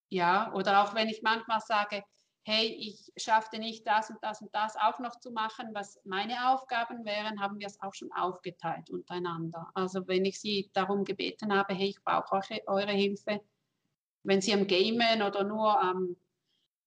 Ja, 0.10 0.54
oder 0.54 0.84
auch 0.84 0.94
wenn 0.96 1.08
ich 1.08 1.22
manchmal 1.24 1.62
sage, 1.62 2.04
hey, 2.44 2.68
ich 2.68 3.12
schaffte 3.18 3.60
nicht 3.60 3.86
das 3.88 4.10
und 4.10 4.18
das 4.22 4.42
und 4.42 4.54
das 4.54 4.76
auch 4.76 5.00
noch 5.00 5.20
zu 5.20 5.32
machen, 5.32 5.70
was 5.74 6.00
meine 6.06 6.50
Aufgaben 6.52 7.06
wären, 7.06 7.40
haben 7.40 7.60
wir 7.60 7.68
es 7.68 7.80
auch 7.82 7.94
schon 7.94 8.12
aufgeteilt 8.12 8.90
untereinander. 8.90 9.70
Also 9.76 10.08
wenn 10.08 10.26
ich 10.26 10.40
Sie 10.40 10.70
darum 10.74 11.04
gebeten 11.06 11.54
habe, 11.56 11.74
hey, 11.74 11.90
ich 11.90 12.04
brauche 12.04 12.36
eure, 12.36 12.62
eure 12.68 12.92
Hilfe, 12.92 13.42
wenn 14.24 14.42
Sie 14.42 14.54
am 14.54 14.68
Gamen 14.68 15.22
oder 15.22 15.44
nur 15.44 15.80
am, 15.82 16.16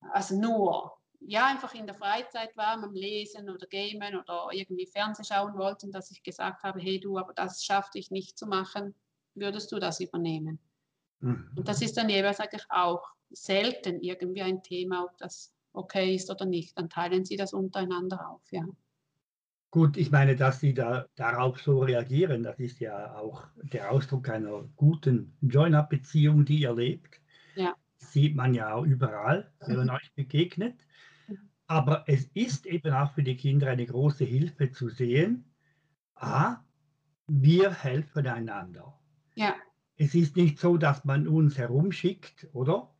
also 0.00 0.36
nur, 0.36 0.98
ja, 1.20 1.46
einfach 1.46 1.74
in 1.74 1.86
der 1.86 1.94
Freizeit 1.96 2.56
waren, 2.56 2.84
am 2.84 2.94
Lesen 2.94 3.48
oder 3.50 3.66
Gamen 3.66 4.16
oder 4.16 4.48
irgendwie 4.52 4.86
Fernsehen 4.86 5.24
schauen 5.24 5.56
wollten, 5.56 5.92
dass 5.92 6.10
ich 6.10 6.22
gesagt 6.22 6.62
habe, 6.64 6.80
hey 6.80 7.00
du, 7.00 7.18
aber 7.18 7.32
das 7.32 7.64
schaffte 7.64 7.98
ich 7.98 8.10
nicht 8.10 8.38
zu 8.38 8.46
machen, 8.46 8.94
würdest 9.34 9.72
du 9.72 9.78
das 9.78 10.00
übernehmen? 10.00 10.58
Mhm. 11.24 11.50
Und 11.56 11.68
das 11.68 11.80
ist 11.80 11.96
dann 11.96 12.08
jeweils 12.08 12.38
eigentlich 12.38 12.66
auch 12.68 13.02
selten 13.30 14.00
irgendwie 14.00 14.42
ein 14.42 14.62
Thema, 14.62 15.04
ob 15.04 15.16
das 15.18 15.52
okay 15.72 16.14
ist 16.14 16.30
oder 16.30 16.44
nicht. 16.44 16.78
Dann 16.78 16.90
teilen 16.90 17.24
sie 17.24 17.36
das 17.36 17.52
untereinander 17.52 18.30
auf, 18.30 18.42
ja. 18.50 18.64
Gut, 19.70 19.96
ich 19.96 20.12
meine, 20.12 20.36
dass 20.36 20.60
Sie 20.60 20.72
da, 20.72 21.06
darauf 21.16 21.60
so 21.60 21.80
reagieren, 21.80 22.44
das 22.44 22.60
ist 22.60 22.78
ja 22.78 23.16
auch 23.16 23.44
der 23.56 23.90
Ausdruck 23.90 24.28
einer 24.28 24.68
guten 24.76 25.36
Join-Up-Beziehung, 25.40 26.44
die 26.44 26.60
ihr 26.60 26.72
lebt. 26.72 27.20
Ja. 27.56 27.74
Sieht 27.96 28.36
man 28.36 28.54
ja 28.54 28.72
auch 28.72 28.84
überall, 28.84 29.50
wenn 29.60 29.76
man 29.76 29.88
mhm. 29.88 29.94
euch 29.94 30.12
begegnet. 30.14 30.76
Mhm. 31.26 31.50
Aber 31.66 32.04
es 32.06 32.26
ist 32.34 32.66
eben 32.66 32.92
auch 32.92 33.12
für 33.14 33.24
die 33.24 33.36
Kinder 33.36 33.68
eine 33.68 33.84
große 33.84 34.24
Hilfe 34.24 34.70
zu 34.70 34.90
sehen, 34.90 35.52
ah, 36.14 36.58
wir 37.26 37.72
helfen 37.72 38.28
einander. 38.28 38.96
Ja. 39.34 39.56
Es 39.96 40.14
ist 40.14 40.36
nicht 40.36 40.58
so, 40.58 40.76
dass 40.76 41.04
man 41.04 41.28
uns 41.28 41.56
herumschickt, 41.56 42.48
oder? 42.52 42.90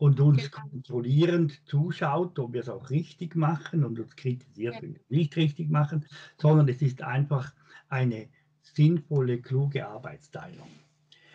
und 0.00 0.18
uns 0.18 0.50
genau. 0.50 0.66
kontrollierend 0.66 1.60
zuschaut, 1.68 2.38
ob 2.38 2.54
wir 2.54 2.62
es 2.62 2.70
auch 2.70 2.88
richtig 2.88 3.36
machen 3.36 3.84
und 3.84 4.00
uns 4.00 4.16
kritisiert, 4.16 4.74
ja. 4.74 4.82
wenn 4.82 4.94
wir 4.94 5.00
es 5.00 5.10
nicht 5.10 5.36
richtig 5.36 5.68
machen, 5.68 6.06
sondern 6.38 6.68
es 6.68 6.80
ist 6.80 7.02
einfach 7.02 7.52
eine 7.90 8.30
sinnvolle, 8.62 9.42
kluge 9.42 9.86
Arbeitsteilung. 9.86 10.68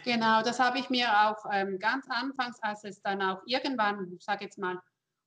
Genau, 0.04 0.42
das 0.42 0.60
habe 0.60 0.80
ich 0.80 0.90
mir 0.90 1.08
auch 1.08 1.46
ähm, 1.52 1.78
ganz 1.78 2.08
anfangs, 2.10 2.58
als 2.62 2.84
es 2.84 3.02
dann 3.02 3.22
auch 3.22 3.42
irgendwann, 3.46 4.12
ich 4.12 4.24
sage 4.24 4.46
jetzt 4.46 4.58
mal, 4.58 4.80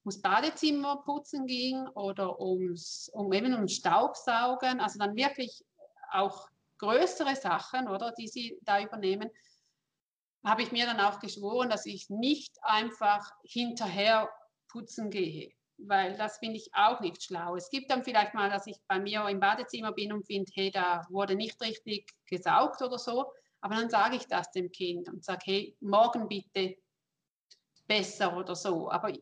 ums 0.04 0.21
Badezimmer 0.21 1.02
putzen 1.04 1.47
ging 1.47 1.87
oder 1.95 2.40
ums, 2.40 3.09
um 3.12 3.33
eben 3.33 3.54
ums 3.54 3.75
Staubsaugen, 3.75 4.80
also 4.80 4.99
dann 4.99 5.14
wirklich 5.14 5.64
auch 6.11 6.49
größere 6.78 7.37
Sachen, 7.37 7.87
oder, 7.88 8.12
die 8.18 8.26
sie 8.26 8.59
da 8.62 8.80
übernehmen, 8.80 9.30
habe 10.45 10.62
ich 10.62 10.73
mir 10.73 10.87
dann 10.87 11.00
auch 11.00 11.21
geschworen, 11.21 11.68
dass 11.68 11.87
ich 11.87 12.09
nicht 12.11 12.57
einfach 12.62 13.30
hinterher 13.45 14.30
putzen 14.68 15.11
gehe, 15.11 15.50
weil 15.78 16.16
das 16.16 16.38
finde 16.38 16.57
ich 16.57 16.71
auch 16.73 17.00
nicht 17.00 17.23
schlau. 17.23 17.57
Es 17.57 17.71
gibt 17.71 17.90
dann 17.90 18.04
vielleicht 18.04 18.35
mal, 18.35 18.50
dass 18.50 18.66
ich 18.66 18.76
bei 18.87 18.99
mir 18.99 19.26
im 19.28 19.40
Badezimmer 19.40 19.92
bin 19.92 20.12
und 20.12 20.26
finde, 20.26 20.50
hey, 20.54 20.71
da 20.71 21.07
wurde 21.11 21.35
nicht 21.35 21.61
richtig 21.61 22.12
gesaugt 22.26 22.83
oder 22.83 22.99
so, 22.99 23.33
aber 23.61 23.75
dann 23.76 23.90
sage 23.90 24.16
ich 24.16 24.26
das 24.26 24.50
dem 24.52 24.71
Kind 24.71 25.09
und 25.09 25.25
sage, 25.25 25.42
hey, 25.45 25.76
morgen 25.80 26.28
bitte 26.28 26.76
besser 27.87 28.37
oder 28.37 28.54
so. 28.54 28.90
Aber 28.90 29.12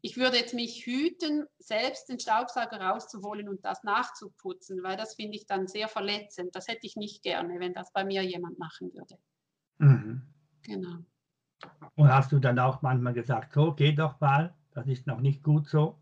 ich 0.00 0.16
würde 0.16 0.38
jetzt 0.38 0.54
mich 0.54 0.86
hüten, 0.86 1.46
selbst 1.58 2.08
den 2.08 2.18
Staubsauger 2.18 2.80
rauszuholen 2.80 3.48
und 3.48 3.64
das 3.64 3.82
nachzuputzen, 3.82 4.82
weil 4.82 4.96
das 4.96 5.14
finde 5.14 5.36
ich 5.36 5.46
dann 5.46 5.66
sehr 5.66 5.88
verletzend. 5.88 6.54
Das 6.54 6.68
hätte 6.68 6.86
ich 6.86 6.96
nicht 6.96 7.22
gerne, 7.22 7.60
wenn 7.60 7.74
das 7.74 7.92
bei 7.92 8.04
mir 8.04 8.22
jemand 8.22 8.58
machen 8.58 8.92
würde. 8.94 9.18
Mhm. 9.78 10.22
Genau. 10.62 10.98
Und 11.94 12.12
hast 12.12 12.32
du 12.32 12.38
dann 12.38 12.58
auch 12.58 12.82
manchmal 12.82 13.14
gesagt, 13.14 13.52
so, 13.52 13.72
geh 13.72 13.92
doch 13.92 14.20
mal, 14.20 14.54
das 14.72 14.86
ist 14.86 15.06
noch 15.06 15.20
nicht 15.20 15.42
gut 15.42 15.68
so? 15.68 15.98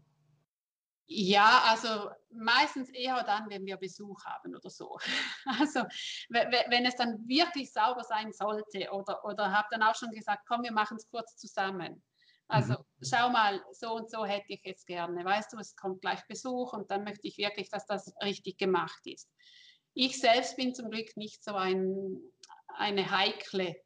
Ja, 1.07 1.63
also 1.67 2.11
meistens 2.31 2.89
eher 2.89 3.23
dann, 3.25 3.49
wenn 3.51 3.67
wir 3.67 3.77
Besuch 3.77 4.25
haben 4.25 4.55
oder 4.55 4.71
so. 4.71 4.99
Also 5.61 5.85
wenn 6.31 6.87
es 6.87 6.97
dann 6.97 7.29
wirklich 7.29 7.73
sauber 7.73 8.03
sein 8.03 8.33
sollte 8.33 8.91
oder, 8.91 9.25
oder 9.25 9.53
habe 9.53 9.69
dann 9.71 9.83
auch 9.83 9.95
schon 9.95 10.11
gesagt, 10.11 10.45
komm, 10.49 10.63
wir 10.63 10.73
machen 10.73 10.97
es 10.97 11.09
kurz 11.09 11.37
zusammen. 11.37 12.03
Also 12.49 12.73
mhm. 12.75 13.05
schau 13.05 13.31
mal, 13.31 13.63
so 13.73 13.95
und 13.95 14.11
so 14.11 14.25
hätte 14.25 14.47
ich 14.49 14.63
es 14.65 14.85
gerne. 14.87 15.25
Weißt 15.25 15.53
du, 15.53 15.59
es 15.59 15.77
kommt 15.77 16.01
gleich 16.01 16.27
Besuch 16.27 16.73
und 16.73 16.91
dann 16.91 17.05
möchte 17.05 17.27
ich 17.27 17.39
wirklich, 17.39 17.69
dass 17.69 17.87
das 17.87 18.13
richtig 18.23 18.59
gemacht 18.59 19.01
ist. 19.05 19.31
Ich 19.93 20.21
selbst 20.21 20.57
bin 20.57 20.75
zum 20.75 20.91
Glück 20.91 21.17
nicht 21.17 21.45
so 21.45 21.55
ein 21.55 22.19
eine 22.77 23.11
heikle, 23.11 23.77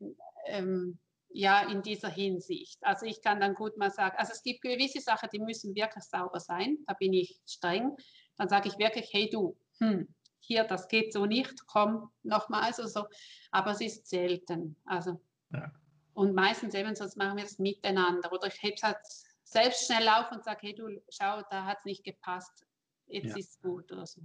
ähm, 0.46 0.98
ja, 1.30 1.68
in 1.70 1.82
dieser 1.82 2.08
Hinsicht. 2.08 2.78
Also 2.82 3.06
ich 3.06 3.20
kann 3.22 3.40
dann 3.40 3.54
gut 3.54 3.76
mal 3.76 3.90
sagen, 3.90 4.16
also 4.18 4.32
es 4.32 4.42
gibt 4.42 4.62
gewisse 4.62 5.00
Sachen, 5.00 5.28
die 5.32 5.38
müssen 5.38 5.74
wirklich 5.74 6.04
sauber 6.04 6.40
sein, 6.40 6.78
da 6.86 6.94
bin 6.94 7.12
ich 7.12 7.38
streng. 7.46 7.94
Dann 8.36 8.48
sage 8.48 8.68
ich 8.68 8.78
wirklich, 8.78 9.08
hey 9.12 9.28
du, 9.28 9.56
hm, 9.78 10.08
hier, 10.40 10.64
das 10.64 10.88
geht 10.88 11.12
so 11.12 11.26
nicht, 11.26 11.66
komm 11.66 12.10
nochmals 12.22 12.78
oder 12.78 12.88
so. 12.88 13.04
Aber 13.50 13.72
es 13.72 13.80
ist 13.80 14.08
selten. 14.08 14.76
Also, 14.84 15.20
ja. 15.50 15.70
Und 16.14 16.34
meistens 16.34 16.74
eben, 16.74 16.96
sonst 16.96 17.16
machen 17.16 17.36
wir 17.36 17.44
das 17.44 17.58
miteinander. 17.58 18.32
Oder 18.32 18.48
ich 18.48 18.60
hebe 18.62 18.74
es 18.74 18.82
halt 18.82 18.98
selbst 19.44 19.86
schnell 19.86 20.08
auf 20.08 20.32
und 20.32 20.42
sage, 20.44 20.60
hey 20.62 20.74
du, 20.74 20.88
schau, 21.10 21.42
da 21.50 21.64
hat 21.64 21.78
es 21.78 21.84
nicht 21.84 22.04
gepasst, 22.04 22.66
jetzt 23.06 23.30
ja. 23.30 23.36
ist 23.36 23.50
es 23.50 23.60
gut 23.60 23.90
oder 23.92 24.06
so. 24.06 24.22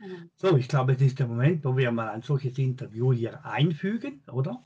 Mhm. 0.00 0.30
So, 0.36 0.56
ich 0.56 0.68
glaube, 0.68 0.92
es 0.92 1.00
ist 1.00 1.18
der 1.18 1.26
Moment, 1.26 1.64
wo 1.64 1.76
wir 1.76 1.90
mal 1.92 2.10
ein 2.10 2.22
solches 2.22 2.58
Interview 2.58 3.12
hier 3.12 3.44
einfügen, 3.44 4.22
oder? 4.30 4.62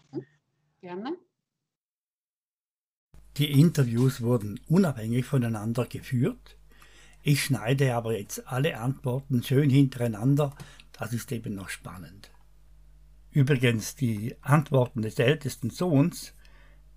Gerne. 0.80 1.16
Die 3.36 3.60
Interviews 3.60 4.20
wurden 4.20 4.58
unabhängig 4.68 5.24
voneinander 5.24 5.86
geführt. 5.86 6.56
Ich 7.22 7.44
schneide 7.44 7.94
aber 7.94 8.18
jetzt 8.18 8.48
alle 8.48 8.78
Antworten 8.78 9.42
schön 9.42 9.70
hintereinander. 9.70 10.56
Das 10.92 11.12
ist 11.12 11.30
eben 11.30 11.54
noch 11.54 11.68
spannend. 11.68 12.30
Übrigens, 13.30 13.94
die 13.94 14.34
Antworten 14.40 15.02
des 15.02 15.18
ältesten 15.18 15.70
Sohns, 15.70 16.34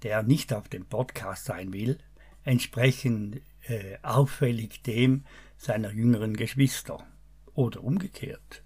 der 0.03 0.23
nicht 0.23 0.53
auf 0.53 0.69
dem 0.69 0.85
Podcast 0.85 1.45
sein 1.45 1.73
will, 1.73 2.00
entsprechen 2.43 3.41
äh, 3.67 3.97
auffällig 4.01 4.81
dem 4.81 5.25
seiner 5.57 5.91
jüngeren 5.91 6.35
Geschwister 6.35 7.05
oder 7.53 7.84
umgekehrt. 7.84 8.63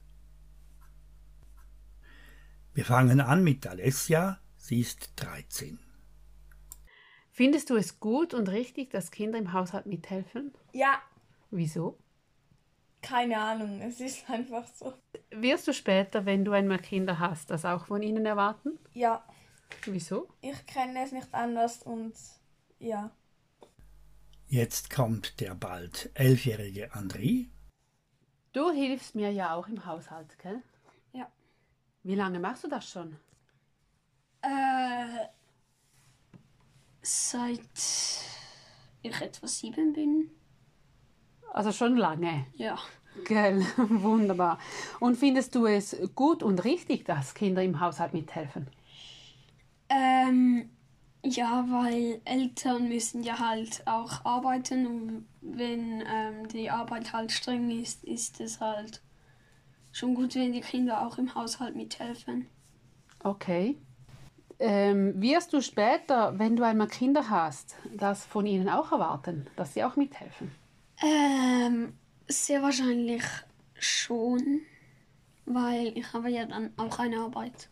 Wir 2.74 2.86
fangen 2.86 3.22
an 3.22 3.44
mit 3.44 3.66
Alessia, 3.68 4.40
sie 4.58 4.82
ist 4.82 5.14
13. 5.16 5.80
Findest 7.32 7.70
du 7.70 7.76
es 7.76 8.00
gut 8.00 8.34
und 8.34 8.50
richtig, 8.50 8.92
dass 8.92 9.12
Kinder 9.12 9.38
im 9.38 9.54
Haushalt 9.54 9.86
mithelfen? 9.86 10.54
Ja. 10.74 11.02
Wieso? 11.52 11.98
Keine 13.02 13.38
Ahnung, 13.40 13.82
es 13.82 14.00
ist 14.00 14.30
einfach 14.30 14.68
so. 14.68 14.94
Wirst 15.32 15.68
du 15.68 15.74
später, 15.74 16.26
wenn 16.26 16.44
du 16.44 16.52
einmal 16.52 16.80
Kinder 16.80 17.20
hast, 17.20 17.50
das 17.52 17.66
auch 17.66 17.86
von 17.86 18.02
ihnen 18.02 18.26
erwarten? 18.26 18.80
Ja. 18.94 19.26
Wieso? 19.86 20.30
Ich 20.42 20.66
kenne 20.66 21.04
es 21.04 21.12
nicht 21.12 21.34
anders 21.34 21.84
und 21.84 22.14
ja. 22.80 23.12
Jetzt 24.48 24.90
kommt 24.90 25.40
der 25.40 25.56
bald 25.56 26.12
elfjährige 26.14 26.94
André 26.94 27.48
Du 28.56 28.72
hilfst 28.72 29.16
mir 29.16 29.34
ja 29.34 29.54
auch 29.54 29.68
im 29.68 29.86
Haushalt, 29.86 30.40
gell? 30.42 30.64
Ja. 31.12 31.28
Wie 32.04 32.16
lange 32.16 32.40
machst 32.40 32.64
du 32.64 32.70
das 32.70 32.90
schon? 32.90 33.18
Äh, 34.42 35.26
seit 37.02 37.60
ich 39.02 39.22
etwa 39.22 39.46
sieben 39.46 39.92
bin. 39.92 40.32
Also 41.52 41.74
schon 41.74 41.98
lange? 41.98 42.46
Ja. 42.54 42.80
Gell, 43.26 43.60
wunderbar. 43.78 44.58
Und 45.02 45.18
findest 45.18 45.54
du 45.54 45.66
es 45.66 45.98
gut 46.16 46.42
und 46.42 46.64
richtig, 46.64 47.04
dass 47.04 47.34
Kinder 47.34 47.62
im 47.62 47.82
Haushalt 47.82 48.14
mithelfen? 48.14 48.68
Ähm, 49.90 50.70
ja, 51.26 51.66
weil 51.70 52.22
Eltern 52.24 52.88
müssen 52.88 53.24
ja 53.24 53.40
halt 53.40 53.82
auch 53.86 54.24
arbeiten 54.26 54.86
und 54.86 55.26
wenn 55.42 56.02
ähm, 56.02 56.48
die 56.50 56.70
Arbeit 56.70 57.14
halt 57.14 57.32
streng 57.32 57.70
ist, 57.72 58.04
ist 58.04 58.40
es 58.40 58.60
halt 58.60 59.02
schon 59.92 60.14
gut, 60.14 60.36
wenn 60.36 60.52
die 60.54 60.62
Kinder 60.62 61.06
auch 61.06 61.18
im 61.18 61.34
Haushalt 61.34 61.76
mithelfen. 61.76 62.48
Okay. 63.24 63.78
Ähm, 64.60 65.20
wirst 65.22 65.52
du 65.52 65.62
später, 65.62 66.38
wenn 66.40 66.56
du 66.56 66.64
einmal 66.64 66.88
Kinder 66.88 67.30
hast, 67.30 67.76
das 67.92 68.24
von 68.24 68.46
ihnen 68.46 68.70
auch 68.70 68.92
erwarten, 68.92 69.48
dass 69.56 69.74
sie 69.74 69.84
auch 69.84 69.96
mithelfen? 69.96 70.52
Ähm, 71.04 71.94
Sehr 72.28 72.62
wahrscheinlich 72.62 73.24
schon, 73.80 74.62
weil 75.46 75.98
ich 75.98 76.14
habe 76.14 76.30
ja 76.30 76.46
dann 76.46 76.72
auch 76.78 77.00
eine 77.00 77.18
Arbeit 77.20 77.70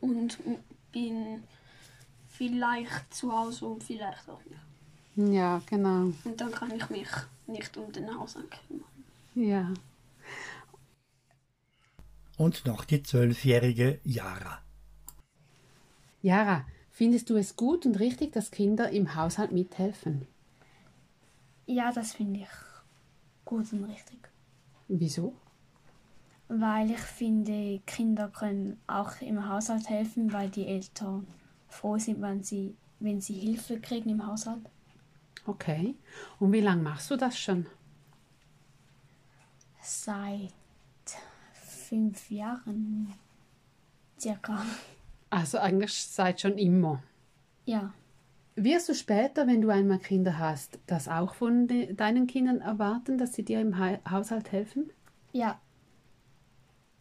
und 0.00 0.38
bin 0.92 1.44
vielleicht 2.38 3.12
zu 3.12 3.32
Hause 3.32 3.66
und 3.66 3.82
vielleicht 3.82 4.28
auch 4.30 4.40
nicht. 4.44 5.34
Ja, 5.34 5.60
genau. 5.66 6.12
Und 6.24 6.40
dann 6.40 6.52
kann 6.52 6.70
ich 6.70 6.88
mich 6.88 7.08
nicht 7.48 7.76
um 7.76 7.90
den 7.92 8.16
Haushalt 8.16 8.46
kümmern. 8.50 8.84
Ja. 9.34 9.74
Und 12.36 12.64
noch 12.64 12.84
die 12.84 13.02
zwölfjährige 13.02 13.98
Jara. 14.04 14.60
Jara, 16.22 16.64
findest 16.92 17.28
du 17.30 17.36
es 17.36 17.56
gut 17.56 17.84
und 17.84 17.98
richtig, 17.98 18.32
dass 18.32 18.52
Kinder 18.52 18.88
im 18.90 19.16
Haushalt 19.16 19.50
mithelfen? 19.50 20.28
Ja, 21.66 21.90
das 21.90 22.12
finde 22.12 22.40
ich 22.40 22.48
gut 23.44 23.72
und 23.72 23.84
richtig. 23.84 24.18
Wieso? 24.86 25.34
Weil 26.46 26.92
ich 26.92 27.00
finde, 27.00 27.80
Kinder 27.84 28.28
können 28.28 28.80
auch 28.86 29.20
im 29.20 29.48
Haushalt 29.48 29.88
helfen, 29.88 30.32
weil 30.32 30.48
die 30.48 30.66
Eltern 30.66 31.26
froh 31.68 31.98
sind, 31.98 32.20
wenn 32.20 32.42
sie, 32.42 32.74
wenn 33.00 33.20
sie 33.20 33.34
Hilfe 33.34 33.80
kriegen 33.80 34.10
im 34.10 34.26
Haushalt. 34.26 34.60
Okay. 35.46 35.94
Und 36.40 36.52
wie 36.52 36.60
lange 36.60 36.82
machst 36.82 37.10
du 37.10 37.16
das 37.16 37.38
schon? 37.38 37.66
Seit 39.80 40.52
fünf 41.52 42.30
Jahren 42.30 43.14
circa. 44.18 44.62
Also 45.30 45.58
eigentlich 45.58 45.94
seit 45.94 46.40
schon 46.40 46.58
immer. 46.58 47.02
Ja, 47.64 47.92
Wirst 48.60 48.88
du 48.88 48.94
später, 48.94 49.46
wenn 49.46 49.60
du 49.62 49.68
einmal 49.68 50.00
Kinder 50.00 50.36
hast, 50.36 50.80
das 50.86 51.06
auch 51.06 51.34
von 51.34 51.68
de 51.68 51.92
deinen 51.94 52.26
Kindern 52.26 52.60
erwarten, 52.60 53.16
dass 53.16 53.34
sie 53.34 53.44
dir 53.44 53.60
im 53.60 53.78
ha 53.78 53.98
Haushalt 54.10 54.50
helfen? 54.50 54.90
ja, 55.32 55.60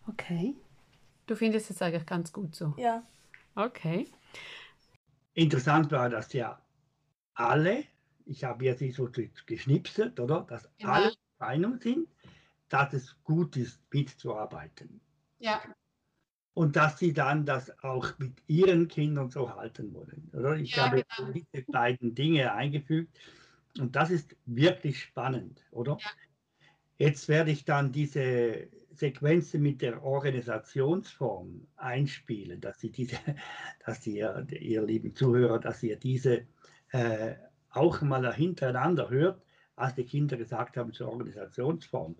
Okay. 0.07 0.55
Du 1.25 1.35
findest 1.35 1.69
es 1.71 1.81
eigentlich 1.81 2.05
ganz 2.05 2.31
gut 2.31 2.55
so. 2.55 2.73
ja. 2.77 3.01
Okay. 3.57 4.07
Interessant 5.33 5.91
war, 5.91 6.09
dass 6.09 6.33
ja 6.33 6.61
alle, 7.33 7.85
ich 8.25 8.43
habe 8.43 8.65
jetzt 8.65 8.81
nicht 8.81 8.95
so 8.95 9.09
geschnipselt, 9.45 10.19
oder? 10.19 10.41
Dass 10.49 10.69
Genau. 10.77 10.93
alle 10.93 11.09
der 11.11 11.47
Meinung 11.47 11.79
sind, 11.79 12.07
dass 12.69 12.93
es 12.93 13.23
gut 13.23 13.57
ist, 13.57 13.81
mitzuarbeiten. 13.93 15.01
Ja, 15.39 15.61
Und 16.53 16.75
dass 16.75 16.97
sie 16.99 17.13
dann 17.13 17.45
das 17.45 17.83
auch 17.83 18.17
mit 18.17 18.41
ihren 18.47 18.87
Kindern 18.87 19.29
so 19.29 19.55
halten 19.55 19.93
wollen. 19.93 20.29
Oder? 20.33 20.55
Ich 20.57 20.75
Ja, 20.75 20.85
habe 20.85 21.03
genau. 21.17 21.31
diese 21.31 21.63
beiden 21.71 22.15
Dinge 22.15 22.51
eingefügt 22.53 23.19
und 23.79 23.95
das 23.95 24.09
ist 24.09 24.35
wirklich 24.45 25.01
spannend, 25.01 25.65
oder? 25.71 25.97
Ja. 26.01 26.09
Jetzt 26.97 27.27
werde 27.27 27.51
ich 27.51 27.65
dann 27.65 27.91
diese 27.91 28.69
Sequenzen 28.97 29.61
mit 29.61 29.81
der 29.81 30.03
Organisationsform 30.03 31.67
einspielen, 31.75 32.61
dass 32.61 32.79
Sie 32.79 32.91
diese, 32.91 33.17
dass 33.85 34.05
ihr, 34.07 34.47
ihr 34.51 34.81
lieben 34.83 35.15
Zuhörer, 35.15 35.59
dass 35.59 35.83
ihr 35.83 35.97
diese 35.97 36.47
äh, 36.91 37.35
auch 37.69 38.01
mal 38.01 38.33
hintereinander 38.33 39.09
hört, 39.09 39.41
was 39.75 39.95
die 39.95 40.05
Kinder 40.05 40.37
gesagt 40.37 40.77
haben 40.77 40.91
zur 40.93 41.09
Organisationsform. 41.09 42.15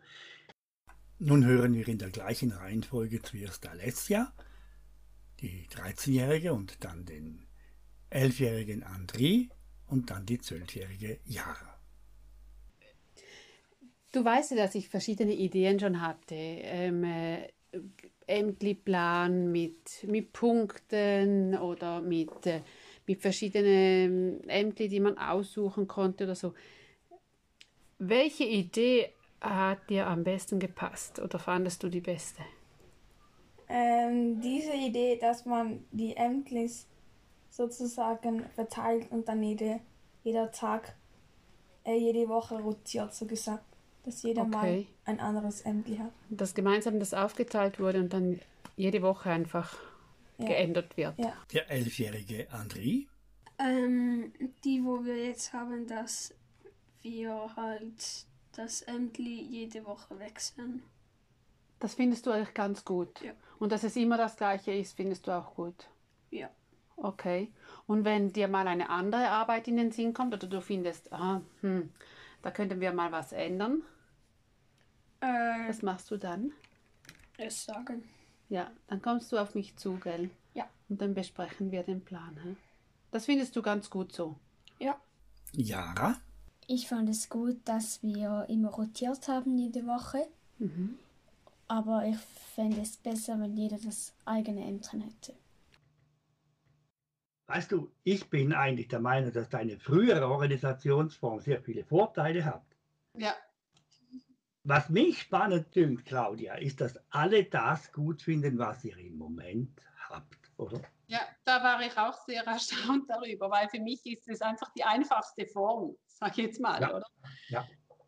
Nun 1.20 1.46
hören 1.46 1.74
wir 1.74 1.88
in 1.88 1.98
der 1.98 2.12
gleichen 2.12 2.52
Reihenfolge 2.52 3.22
zuerst 3.24 3.68
Alessia, 3.68 4.32
die 5.40 5.68
13-Jährige, 5.70 6.54
und 6.54 6.84
dann 6.84 7.06
den 7.06 7.48
11-jährigen 8.12 8.84
André 8.84 9.50
und 9.88 10.12
dann 10.12 10.26
die 10.28 10.38
12-jährige 10.38 11.20
Jara. 11.26 11.77
Du 14.18 14.26
weißt 14.26 14.50
ja, 14.50 14.58
dass 14.58 14.74
ich 14.74 14.90
verschiedene 14.90 15.34
Ideen 15.34 15.80
schon 15.80 16.02
hatte. 16.02 16.34
Ähm, 16.34 17.04
äh, 17.04 17.50
Ämtli-Plan 18.26 19.52
mit, 19.52 20.04
mit 20.08 20.34
Punkten 20.34 21.56
oder 21.56 22.02
mit, 22.02 22.48
äh, 22.48 22.62
mit 23.06 23.22
verschiedenen 23.22 24.42
Ämtli, 24.50 24.90
die 24.90 25.00
man 25.00 25.20
aussuchen 25.20 25.88
konnte 25.88 26.24
oder 26.24 26.34
so. 26.34 26.56
Welche 28.00 28.46
Idee 28.46 29.14
hat 29.40 29.88
dir 29.88 30.08
am 30.08 30.24
besten 30.24 30.58
gepasst 30.58 31.20
oder 31.20 31.38
fandest 31.38 31.84
du 31.84 31.90
die 31.90 32.02
beste? 32.02 32.42
Ähm, 33.70 34.42
diese 34.42 34.74
Idee, 34.74 35.20
dass 35.20 35.46
man 35.46 35.86
die 35.92 36.16
Ämtlis 36.18 36.88
sozusagen 37.52 38.50
verteilt 38.56 39.12
und 39.12 39.28
dann 39.28 39.44
jede, 39.44 39.80
jeder 40.24 40.52
Tag, 40.52 40.96
äh, 41.84 41.96
jede 41.96 42.28
Woche 42.28 42.60
rotiert, 42.60 43.14
so 43.14 43.28
gesagt. 43.28 43.77
Dass 44.08 44.24
jeder 44.24 44.46
mal 44.46 44.60
Okay. 44.60 44.88
ein 45.04 45.20
anderes 45.20 45.62
Ämtli 45.66 45.98
hat. 45.98 46.12
Dass 46.30 46.56
gemeinsam 46.56 46.98
das 46.98 47.14
aufgeteilt 47.14 47.78
wurde 47.78 48.00
und 48.00 48.14
dann 48.14 48.40
jede 48.78 49.02
Woche 49.02 49.30
einfach 49.30 49.78
Ja. 50.38 50.46
geändert 50.46 50.96
wird. 50.96 51.20
Ja. 51.20 51.34
Der 51.52 51.70
11-jährige 51.70 52.48
André, 52.52 53.08
Ähm, 53.60 54.32
die, 54.64 54.86
wo 54.86 55.04
wir 55.04 55.26
jetzt 55.26 55.52
haben, 55.52 55.88
dass 55.88 56.34
wir 57.02 57.54
halt 57.58 58.26
das 58.56 58.82
Ämtli 58.84 59.42
jede 59.42 59.84
Woche 59.86 60.18
wechseln. 60.20 60.84
Das 61.80 61.96
findest 61.96 62.26
du 62.28 62.32
eigentlich 62.32 62.54
ganz 62.54 62.86
gut. 62.86 63.20
Ja. 63.22 63.34
Und 63.60 63.72
dass 63.74 63.84
es 63.84 63.96
immer 63.98 64.16
das 64.18 64.38
gleiche 64.38 64.72
ist, 64.72 64.96
findest 64.96 65.28
du 65.28 65.32
auch 65.32 65.54
gut. 65.56 65.90
Ja. 66.32 66.50
Okay. 66.96 67.52
Und 67.88 68.06
wenn 68.06 68.32
dir 68.32 68.48
mal 68.48 68.68
eine 68.68 68.90
andere 68.90 69.28
Arbeit 69.30 69.68
in 69.68 69.76
den 69.78 69.92
Sinn 69.92 70.14
kommt 70.14 70.34
oder 70.34 70.48
du 70.48 70.62
findest, 70.62 71.12
ah, 71.12 71.42
hm, 71.62 71.90
da 72.44 72.52
könnten 72.52 72.80
wir 72.80 72.94
mal 72.94 73.12
was 73.12 73.32
ändern, 73.34 73.82
Äh, 75.22 75.68
was 75.70 75.82
machst 75.82 76.12
du 76.12 76.18
dann? 76.18 76.52
es 77.38 77.66
sagen. 77.66 78.04
Ja, 78.50 78.72
dann 78.88 79.02
kommst 79.02 79.32
du 79.32 79.38
auf 79.38 79.54
mich 79.54 79.76
zu, 79.76 79.98
gell? 79.98 80.30
Ja. 80.54 80.68
Und 80.90 81.02
dann 81.02 81.14
besprechen 81.14 81.72
wir 81.72 81.84
den 81.84 82.04
Plan. 82.04 82.38
Hä? 82.44 82.56
Das 83.12 83.26
findest 83.26 83.56
du 83.56 83.62
ganz 83.62 83.90
gut 83.90 84.12
so. 84.12 84.36
Ja. 84.80 85.00
Jara, 85.54 86.16
Ich 86.68 86.88
fand 86.88 87.10
es 87.10 87.30
gut, 87.30 87.58
dass 87.66 88.02
wir 88.04 88.46
immer 88.50 88.70
rotiert 88.70 89.28
haben 89.28 89.58
jede 89.58 89.86
Woche. 89.86 90.28
Mhm. 90.60 90.98
Aber 91.68 92.06
ich 92.06 92.18
fände 92.18 92.82
es 92.82 92.98
besser, 92.98 93.40
wenn 93.40 93.56
jeder 93.56 93.78
das 93.78 94.14
eigene 94.26 94.66
Ämtchen 94.66 95.02
hätte. 95.02 95.34
weißt 97.48 97.72
du, 97.72 97.92
ich 98.04 98.30
bin 98.30 98.54
eigentlich 98.54 98.88
der 98.90 99.00
Meinung, 99.00 99.32
dass 99.32 99.50
deine 99.50 99.78
frühere 99.80 100.28
Organisationsform 100.28 101.40
sehr 101.40 101.62
viele 101.62 101.84
Vorteile 101.84 102.44
hat. 102.46 102.66
Ja. 103.14 103.34
Was 104.68 104.90
mich 104.90 105.22
spannend 105.22 105.74
dünkt, 105.74 106.08
Claudia, 106.08 106.56
ist, 106.56 106.82
dass 106.82 107.00
alle 107.12 107.46
das 107.46 107.90
gut 107.94 108.22
finden, 108.22 108.58
was 108.58 108.84
ihr 108.84 108.98
im 108.98 109.18
Moment 109.18 109.72
habt, 110.10 110.52
oder? 110.58 110.82
Ja, 111.08 111.22
da 111.46 111.64
war 111.64 111.82
ich 111.82 111.98
auch 111.98 112.18
sehr 112.26 112.44
erstaunt 112.44 113.10
darüber, 113.10 113.50
weil 113.50 113.70
für 113.70 113.80
mich 113.80 114.06
ist 114.06 114.28
es 114.28 114.42
einfach 114.42 114.70
die 114.74 114.84
einfachste 114.84 115.48
Form, 115.48 115.96
sag 116.06 116.38
ich 116.38 116.48
jetzt 116.48 116.60
mal, 116.60 116.82
Ja. 116.82 116.96
oder? 116.98 117.06
Ja. 117.48 117.68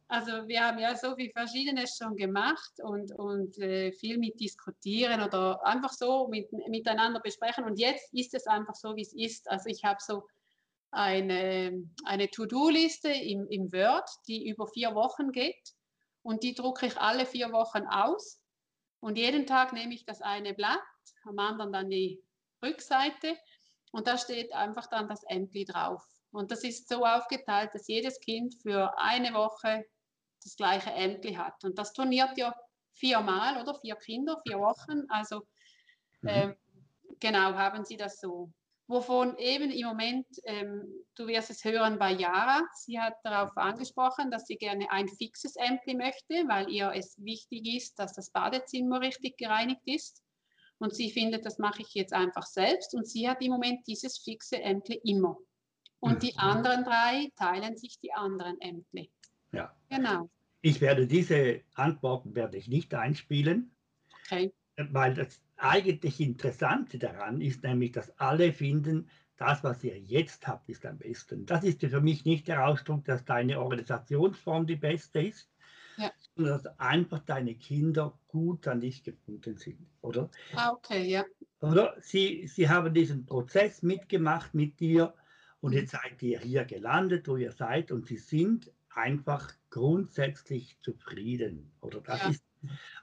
Also 0.09 0.49
wir 0.49 0.59
haben 0.61 0.79
ja 0.79 0.97
so 0.97 1.15
viel 1.15 1.31
Verschiedenes 1.31 1.95
schon 1.95 2.17
gemacht 2.17 2.73
und, 2.83 3.13
und 3.17 3.57
äh, 3.59 3.93
viel 3.93 4.17
mit 4.17 4.37
diskutieren 4.41 5.21
oder 5.21 5.65
einfach 5.65 5.93
so 5.93 6.27
mit, 6.27 6.51
miteinander 6.67 7.21
besprechen. 7.21 7.63
Und 7.63 7.79
jetzt 7.79 8.13
ist 8.13 8.33
es 8.33 8.47
einfach 8.47 8.75
so, 8.75 8.97
wie 8.97 9.03
es 9.03 9.13
ist. 9.13 9.49
Also 9.49 9.69
ich 9.69 9.85
habe 9.85 9.99
so 10.01 10.27
eine, 10.91 11.85
eine 12.03 12.29
To-Do-Liste 12.29 13.09
im, 13.11 13.47
im 13.47 13.71
Word, 13.71 14.09
die 14.27 14.49
über 14.49 14.67
vier 14.67 14.93
Wochen 14.93 15.31
geht. 15.31 15.73
Und 16.23 16.43
die 16.43 16.53
drucke 16.53 16.87
ich 16.87 16.97
alle 16.97 17.25
vier 17.25 17.51
Wochen 17.51 17.87
aus. 17.87 18.41
Und 19.01 19.17
jeden 19.17 19.45
Tag 19.45 19.73
nehme 19.73 19.93
ich 19.93 20.05
das 20.05 20.21
eine 20.21 20.53
Blatt, 20.53 20.79
am 21.23 21.39
anderen 21.39 21.71
dann 21.71 21.89
die 21.89 22.21
Rückseite. 22.63 23.37
Und 23.91 24.07
da 24.07 24.17
steht 24.17 24.53
einfach 24.53 24.87
dann 24.87 25.07
das 25.07 25.23
Ämtli 25.23 25.65
drauf. 25.65 26.03
Und 26.31 26.51
das 26.51 26.63
ist 26.63 26.89
so 26.89 27.05
aufgeteilt, 27.05 27.73
dass 27.73 27.87
jedes 27.87 28.19
Kind 28.19 28.55
für 28.61 28.97
eine 28.97 29.33
Woche 29.33 29.85
das 30.43 30.55
gleiche 30.55 30.91
Ämtli 30.91 31.33
hat. 31.33 31.63
Und 31.63 31.77
das 31.79 31.93
turniert 31.93 32.37
ja 32.37 32.53
viermal, 32.93 33.61
oder? 33.61 33.75
Vier 33.79 33.95
Kinder, 33.95 34.39
vier 34.45 34.59
Wochen. 34.59 35.05
Also 35.09 35.47
Mhm. 36.21 36.29
ähm, 36.29 36.55
genau 37.19 37.53
haben 37.53 37.85
sie 37.85 37.97
das 37.97 38.19
so. 38.19 38.51
Wovon 38.89 39.37
eben 39.37 39.69
im 39.69 39.85
Moment, 39.87 40.25
ähm, 40.45 40.81
du 41.13 41.27
wirst 41.27 41.51
es 41.51 41.63
hören 41.63 41.99
bei 41.99 42.11
Jara, 42.11 42.63
sie 42.73 42.99
hat 42.99 43.13
darauf 43.23 43.55
angesprochen, 43.55 44.31
dass 44.31 44.47
sie 44.47 44.55
gerne 44.57 44.89
ein 44.89 45.07
fixes 45.07 45.55
Ämtli 45.57 45.93
möchte, 45.93 46.33
weil 46.47 46.67
ihr 46.71 46.91
es 46.95 47.15
wichtig 47.23 47.67
ist, 47.75 47.99
dass 47.99 48.13
das 48.13 48.31
Badezimmer 48.31 48.99
richtig 48.99 49.37
gereinigt 49.37 49.83
ist. 49.85 50.23
Und 50.79 50.95
sie 50.95 51.11
findet, 51.11 51.45
das 51.45 51.59
mache 51.59 51.83
ich 51.83 51.93
jetzt 51.93 52.13
einfach 52.13 52.47
selbst. 52.47 52.95
Und 52.95 53.07
sie 53.07 53.29
hat 53.29 53.43
im 53.43 53.51
Moment 53.51 53.85
dieses 53.85 54.17
fixe 54.17 54.59
Ämtli 54.59 54.99
immer. 55.03 55.37
Und 55.99 56.23
die 56.23 56.31
Mhm. 56.33 56.39
anderen 56.39 56.83
drei 56.83 57.29
teilen 57.35 57.77
sich 57.77 57.99
die 57.99 58.13
anderen 58.13 58.59
Ämtli. 58.59 59.11
Ja. 59.51 59.71
Genau. 59.89 60.31
Ich 60.61 60.81
werde 60.81 61.05
diese 61.05 61.61
Antworten 61.75 62.33
werde 62.33 62.57
ich 62.57 62.67
nicht 62.67 62.91
einspielen, 62.95 63.75
Okay. 64.23 64.51
weil 64.77 65.13
das 65.13 65.39
eigentlich 65.59 66.19
Interessante 66.21 66.99
daran 66.99 67.41
ist 67.41 67.63
nämlich, 67.63 67.91
dass 67.91 68.17
alle 68.19 68.53
finden, 68.53 69.09
das, 69.37 69.63
was 69.63 69.83
ihr 69.83 69.97
jetzt 69.99 70.47
habt, 70.47 70.69
ist 70.69 70.85
am 70.85 70.97
besten. 70.97 71.45
Das 71.45 71.63
ist 71.63 71.81
für 71.81 72.01
mich 72.01 72.25
nicht 72.25 72.47
der 72.47 72.67
Ausdruck, 72.67 73.05
dass 73.05 73.25
deine 73.25 73.59
Organisationsform 73.61 74.67
die 74.67 74.75
beste 74.75 75.21
ist, 75.21 75.51
Ja. 75.97 76.13
sondern 76.35 76.61
dass 76.63 76.79
einfach 76.79 77.19
deine 77.21 77.55
Kinder 77.55 78.19
gut 78.27 78.67
an 78.67 78.81
dich 78.81 79.03
gebunden 79.03 79.57
sind, 79.57 79.87
oder? 80.01 80.29
Ah, 80.51 80.71
okay, 80.73 81.05
ja. 81.09 81.25
Oder 81.61 81.95
sie, 82.01 82.47
sie 82.47 82.69
haben 82.69 82.93
diesen 82.93 83.25
Prozess 83.25 83.81
mitgemacht 83.81 84.53
mit 84.53 84.79
dir 84.79 85.15
und 85.61 85.71
Mhm. 85.71 85.73
jetzt 85.73 85.91
seid 85.91 86.21
ihr 86.23 86.39
hier 86.39 86.65
gelandet, 86.65 87.27
wo 87.27 87.35
ihr 87.37 87.51
seid 87.51 87.91
und 87.91 88.05
sie 88.07 88.17
sind 88.17 88.73
einfach 88.89 89.53
grundsätzlich 89.69 90.79
zufrieden. 90.81 91.71
Oder 91.81 92.01
das 92.01 92.23
Ja. 92.23 92.25
ist, 92.25 92.43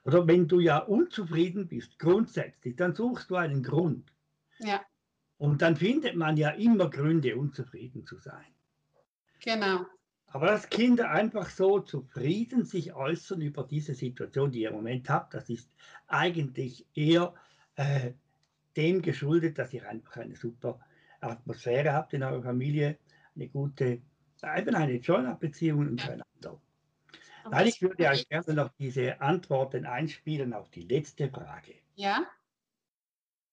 oder 0.05 0.27
wenn 0.27 0.49
du 0.49 0.61
ja 0.61 0.79
unzufrieden 0.79 1.69
bist, 1.69 1.99
grundsätzlich, 1.99 2.77
dann 2.77 2.95
suchst 2.95 3.31
du 3.31 3.37
einen 3.37 3.63
Grund. 3.63 4.13
Ja, 4.59 4.81
Und 5.39 5.63
dann 5.63 5.77
findet 5.77 6.17
man 6.17 6.37
ja 6.37 6.51
immer 6.51 6.89
Gründe, 6.91 7.37
unzufrieden 7.37 8.07
zu 8.07 8.19
sein. 8.19 8.55
genau. 9.41 9.87
Aber 10.29 10.47
dass 10.49 10.69
Kinder 10.69 11.11
einfach 11.11 11.49
so 11.49 11.81
zufrieden 11.81 12.65
sich 12.65 12.93
äußern 12.95 13.41
über 13.41 13.63
diese 13.65 13.95
Situation, 13.95 14.51
die 14.51 14.63
ihr 14.63 14.71
im 14.71 14.77
Moment 14.77 15.09
habt, 15.09 15.35
das 15.35 15.49
ist 15.49 15.71
eigentlich 16.09 16.87
eher 16.95 17.33
äh, 17.77 18.13
dem 18.77 19.03
geschuldet, 19.03 19.59
dass 19.59 19.73
ihr 19.73 19.89
einfach 19.89 20.17
eine 20.17 20.37
super 20.37 20.81
Atmosphäre 21.21 21.93
habt 21.93 22.13
in 22.13 22.23
eurer 22.23 22.43
Familie, 22.43 22.99
eine 23.35 23.49
gute, 23.49 24.03
eben 24.57 24.75
eine 24.75 24.97
Joiner-Beziehung 24.97 25.81
untereinander. 25.89 26.61
Weil 27.51 27.69
ich 27.69 27.83
würde 27.83 28.09
euch 28.09 28.29
gerne 28.29 28.55
noch 28.55 28.71
diese 28.79 29.21
Antworten 29.21 29.87
einspielen 29.87 30.53
auf 30.53 30.71
die 30.71 30.83
letzte 30.83 31.31
Frage. 31.31 31.75
Ja, 31.95 32.27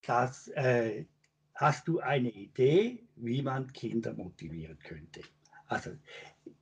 Das, 0.03 0.47
äh, 0.49 1.05
hast 1.55 1.87
du 1.87 1.99
eine 1.99 2.29
Idee, 2.29 3.07
wie 3.15 3.41
man 3.41 3.71
Kinder 3.73 4.13
motivieren 4.13 4.77
könnte? 4.79 5.21
Also 5.67 5.91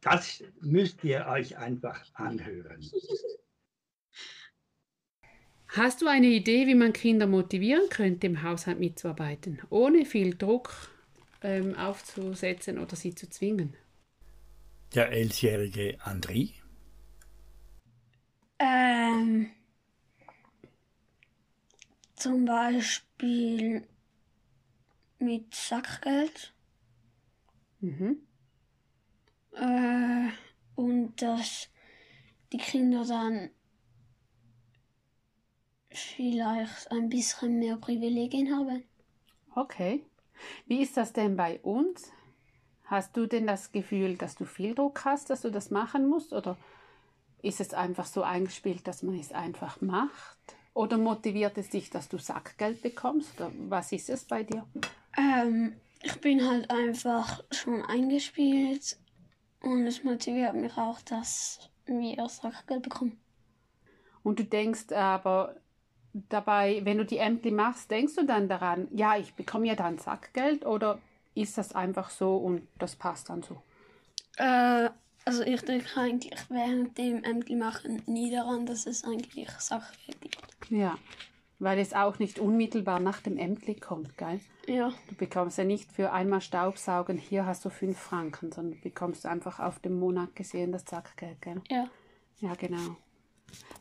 das 0.01 0.43
müsst 0.61 1.03
ihr 1.03 1.25
euch 1.27 1.57
einfach 1.57 2.05
anhören. 2.13 2.89
Hast 5.69 6.01
du 6.01 6.07
eine 6.07 6.27
Idee, 6.27 6.67
wie 6.67 6.75
man 6.75 6.93
Kinder 6.93 7.25
motivieren 7.27 7.89
könnte, 7.89 8.27
im 8.27 8.43
Haushalt 8.43 8.79
mitzuarbeiten, 8.79 9.59
ohne 9.71 10.05
viel 10.05 10.35
Druck 10.37 10.71
ähm, 11.41 11.75
aufzusetzen 11.75 12.77
oder 12.77 12.95
sie 12.95 13.15
zu 13.15 13.27
zwingen? 13.29 13.75
Der 14.93 15.11
elfjährige 15.11 15.97
André. 16.05 16.60
Ähm, 18.63 19.49
zum 22.15 22.45
Beispiel 22.45 23.87
mit 25.17 25.55
Sackgeld 25.55 26.53
Mhm. 27.81 28.21
äh, 29.53 30.29
und 30.75 31.19
dass 31.21 31.69
die 32.51 32.57
Kinder 32.57 33.03
dann 33.03 33.49
vielleicht 35.89 36.91
ein 36.91 37.09
bisschen 37.09 37.57
mehr 37.57 37.77
Privilegien 37.77 38.55
haben. 38.55 38.83
Okay. 39.55 40.03
Wie 40.65 40.81
ist 40.81 40.97
das 40.97 41.13
denn 41.13 41.35
bei 41.35 41.59
uns? 41.61 42.11
Hast 42.85 43.15
du 43.17 43.25
denn 43.27 43.47
das 43.47 43.71
Gefühl, 43.71 44.17
dass 44.17 44.35
du 44.35 44.45
viel 44.45 44.75
Druck 44.75 45.05
hast, 45.05 45.29
dass 45.29 45.41
du 45.41 45.51
das 45.51 45.71
machen 45.71 46.07
musst? 46.09 46.33
Oder 46.33 46.57
ist 47.41 47.59
es 47.59 47.73
einfach 47.73 48.05
so 48.05 48.23
eingespielt, 48.23 48.87
dass 48.87 49.03
man 49.03 49.19
es 49.19 49.31
einfach 49.31 49.81
macht? 49.81 50.37
Oder 50.73 50.97
motiviert 50.97 51.57
es 51.57 51.69
dich, 51.69 51.89
dass 51.89 52.07
du 52.07 52.17
Sackgeld 52.17 52.81
bekommst? 52.81 53.39
Oder 53.39 53.51
was 53.67 53.91
ist 53.91 54.09
es 54.09 54.23
bei 54.23 54.43
dir? 54.43 54.65
Ähm, 55.17 55.75
ich 56.01 56.19
bin 56.21 56.47
halt 56.47 56.69
einfach 56.69 57.43
schon 57.51 57.83
eingespielt 57.83 58.97
und 59.61 59.85
es 59.85 60.03
motiviert 60.03 60.55
mich 60.55 60.77
auch, 60.77 61.01
dass 61.01 61.69
wir 61.85 62.27
Sackgeld 62.29 62.83
bekommen. 62.83 63.19
Und 64.23 64.39
du 64.39 64.45
denkst 64.45 64.91
aber 64.93 65.55
dabei, 66.13 66.81
wenn 66.83 66.97
du 66.97 67.05
die 67.05 67.17
Ämter 67.17 67.51
machst, 67.51 67.89
denkst 67.89 68.15
du 68.15 68.25
dann 68.25 68.47
daran, 68.47 68.87
ja, 68.91 69.17
ich 69.17 69.33
bekomme 69.33 69.67
ja 69.67 69.75
dann 69.75 69.97
Sackgeld 69.97 70.65
oder 70.65 70.99
ist 71.35 71.57
das 71.57 71.73
einfach 71.73 72.09
so 72.09 72.35
und 72.37 72.67
das 72.77 72.95
passt 72.95 73.29
dann 73.29 73.43
so? 73.43 73.61
Äh, 74.37 74.89
also 75.25 75.43
ich 75.43 75.61
denke 75.61 75.87
eigentlich 75.99 76.33
während 76.49 76.97
dem 76.97 77.23
Ämter 77.23 77.55
machen 77.55 78.01
nie 78.05 78.31
daran, 78.31 78.65
dass 78.65 78.85
es 78.85 79.03
eigentlich 79.03 79.49
Sackgeld 79.59 80.21
gibt. 80.21 80.37
Ja, 80.69 80.97
weil 81.59 81.79
es 81.79 81.93
auch 81.93 82.17
nicht 82.19 82.39
unmittelbar 82.39 82.99
nach 82.99 83.21
dem 83.21 83.37
Ämtli 83.37 83.75
kommt, 83.75 84.17
gell? 84.17 84.39
Ja, 84.67 84.91
Du 85.09 85.15
bekommst 85.15 85.57
ja 85.57 85.63
nicht 85.63 85.91
für 85.91 86.11
einmal 86.11 86.41
Staubsaugen, 86.41 87.17
hier 87.17 87.45
hast 87.45 87.65
du 87.65 87.69
fünf 87.69 87.97
Franken, 87.97 88.51
sondern 88.51 88.75
du 88.77 88.81
bekommst 88.81 89.25
einfach 89.25 89.59
auf 89.59 89.79
den 89.79 89.99
Monat 89.99 90.35
gesehen 90.35 90.71
das 90.71 90.85
Sackgeld, 90.87 91.41
gell? 91.41 91.61
ja. 91.69 91.89
Ja, 92.39 92.55
genau. 92.55 92.97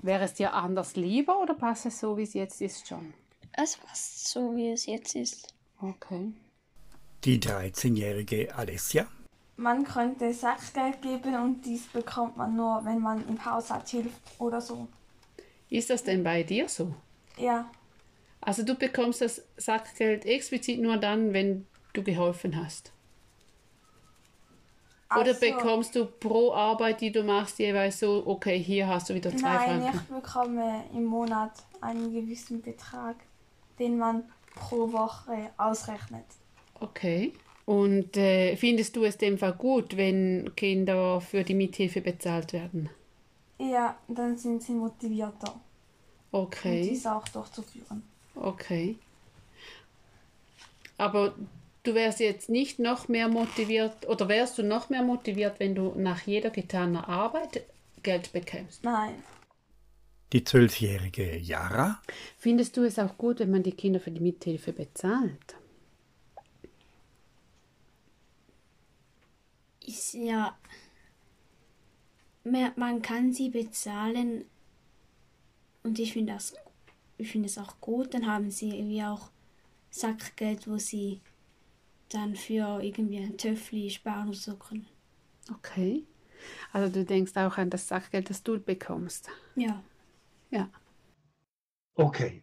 Wäre 0.03 0.25
es 0.25 0.35
dir 0.35 0.53
anders 0.53 0.95
lieber 0.97 1.41
oder 1.41 1.55
passt 1.55 1.87
es 1.87 1.99
so, 1.99 2.19
wie 2.19 2.25
es 2.25 2.35
jetzt 2.35 2.61
ist 2.61 2.87
schon? 2.87 3.15
Es 3.53 3.79
passt 3.79 4.29
so, 4.29 4.55
wie 4.55 4.71
es 4.73 4.85
jetzt 4.85 5.15
ist. 5.15 5.55
Okay. 5.81 6.35
Die 7.25 7.39
13-jährige 7.39 8.55
Alessia. 8.55 9.07
Man 9.61 9.85
könnte 9.85 10.33
Sackgeld 10.33 11.03
geben 11.03 11.35
und 11.35 11.67
dies 11.67 11.87
bekommt 11.89 12.35
man 12.39 12.57
nur, 12.57 12.83
wenn 12.87 12.99
man 13.01 13.29
im 13.29 13.45
Haushalt 13.45 13.87
hilft 13.89 14.19
oder 14.39 14.59
so. 14.59 14.89
Ist 15.69 15.91
das 15.91 16.03
denn 16.03 16.25
bei 16.25 16.43
dir 16.43 16.67
so? 16.69 16.95
Ja, 17.37 17.67
Also 18.41 18.63
du 18.63 18.75
bekommst 18.75 19.21
das 19.21 19.43
Sackgeld 19.59 20.25
explizit 20.25 20.81
nur 20.81 20.97
dann, 20.97 21.35
wenn 21.35 21.67
du 21.93 22.03
geholfen 22.03 22.57
hast. 22.57 22.91
Oder 25.11 25.29
Also- 25.35 25.41
bekommst 25.41 25.95
du 25.95 26.07
pro 26.07 26.53
Arbeit, 26.55 27.03
die 27.03 27.13
du 27.13 27.23
machst, 27.23 27.59
jeweils 27.59 27.99
so, 28.01 28.23
okay, 28.27 28.59
hier 28.59 28.87
hast 28.89 29.11
du 29.11 29.15
wieder 29.15 29.31
zwei 29.37 29.57
Nein, 29.57 29.83
Franken. 29.83 29.99
ich 29.99 30.03
bekomme 30.23 30.85
im 30.95 31.05
Monat 31.05 31.53
einen 31.83 32.13
gewissen 32.15 32.63
Betrag, 32.63 33.17
den 33.79 33.99
man 33.99 34.25
pro 34.55 34.91
Woche 34.91 35.51
ausrechnet. 35.59 36.25
Okay. 36.81 37.35
Und 37.71 38.17
äh, 38.17 38.57
findest 38.57 38.97
du 38.97 39.05
es 39.05 39.17
dem 39.17 39.39
Fall 39.39 39.53
gut, 39.55 39.97
wenn 39.97 40.53
Kinder 40.57 41.21
für 41.21 41.45
die 41.45 41.55
Mithilfe 41.55 42.01
bezahlt 42.01 42.53
werden? 42.53 42.91
Ja, 43.61 43.97
dann 44.09 44.37
sind 44.37 44.61
sie 44.61 44.73
motivierter 44.73 45.61
und 46.65 46.81
Okay, 46.81 46.83
dies 46.85 47.07
auch 47.07 47.29
durchzuführen. 47.29 48.03
okay. 48.35 48.99
Aber 50.99 51.35
du 51.83 51.95
wärst 51.95 52.21
jetzt 52.21 52.49
nicht 52.49 52.79
noch 52.79 53.09
mehr 53.09 53.29
motiviert 53.29 54.07
oder 54.09 54.29
wärst 54.29 54.59
du 54.59 54.63
noch 54.63 54.89
mehr 54.91 55.03
motiviert, 55.03 55.59
wenn 55.59 55.75
du 55.75 55.95
nach 55.97 56.23
jeder 56.27 56.51
getaner 56.51 57.09
Arbeit 57.09 57.67
Geld 58.03 58.33
bekämst? 58.33 58.85
Nein, 58.85 59.25
Die 60.33 60.43
12-jährige 60.47 61.37
Yara. 61.37 62.01
Findest 62.39 62.77
du 62.77 62.85
es 62.85 62.99
auch 62.99 63.19
gut, 63.19 63.41
wenn 63.41 63.51
man 63.51 63.63
die 63.65 63.73
Kinder 63.73 64.01
für 64.01 64.11
die 64.13 64.21
Mithilfe 64.21 64.73
bezahlt? 64.73 65.57
Ist 69.91 70.15
ja, 70.15 70.59
man 72.45 73.03
kann 73.03 73.33
sie 73.33 73.51
bezahlen 73.51 74.45
und 75.83 75.99
ich 75.99 76.13
finde 76.13 76.35
das, 76.35 76.55
ich 77.19 77.31
finde 77.31 77.49
es 77.49 77.59
auch 77.59 77.81
gut. 77.81 78.15
Dann 78.15 78.27
haben 78.27 78.51
sie 78.51 78.71
irgendwie 78.79 79.03
auch 79.05 79.31
Sackgeld, 79.91 80.69
wo 80.69 80.79
sie 80.79 81.21
dann 82.11 82.37
für 82.37 82.83
irgendwie 82.83 83.19
ein 83.19 83.39
Töffli 83.39 83.91
sparen 83.91 84.29
oder 84.29 84.37
so 84.37 84.57
können. 84.57 84.89
Okay. 85.53 86.07
Also 86.73 86.93
du 86.93 87.05
denkst 87.05 87.37
auch 87.37 87.59
an 87.59 87.71
das 87.71 87.89
Sachgeld, 87.89 88.31
das 88.31 88.43
du 88.43 88.59
bekommst. 88.61 89.31
Ja, 89.55 89.85
Ja. 90.51 90.71
Okay. 91.95 92.43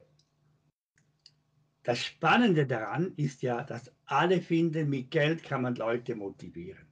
Das 1.84 2.04
Spannende 2.04 2.68
daran 2.68 3.14
ist 3.16 3.42
ja, 3.42 3.64
dass 3.64 3.92
alle 4.06 4.42
finden, 4.42 4.90
mit 4.90 5.10
Geld 5.12 5.44
kann 5.44 5.62
man 5.64 5.76
Leute 5.76 6.16
motivieren. 6.16 6.87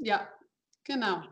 Ja, 0.00 0.28
genau. 0.84 1.22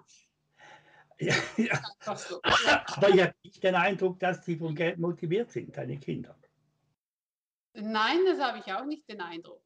Ja, 1.18 1.35
ja. 1.57 1.81
So. 2.16 2.40
Aber 2.42 3.09
ich 3.09 3.20
habe 3.20 3.35
nicht 3.42 3.62
den 3.62 3.74
Eindruck, 3.74 4.20
dass 4.20 4.44
sie 4.44 4.57
von 4.57 4.74
Geld 4.74 4.98
motiviert 4.98 5.50
sind, 5.50 5.76
deine 5.76 5.98
Kinder. 5.98 6.38
Nein, 7.74 8.24
das 8.26 8.40
habe 8.40 8.59
ich 8.59 8.72
auch 8.72 8.85
nicht 8.85 9.09
den 9.09 9.20
Eindruck. 9.20 9.62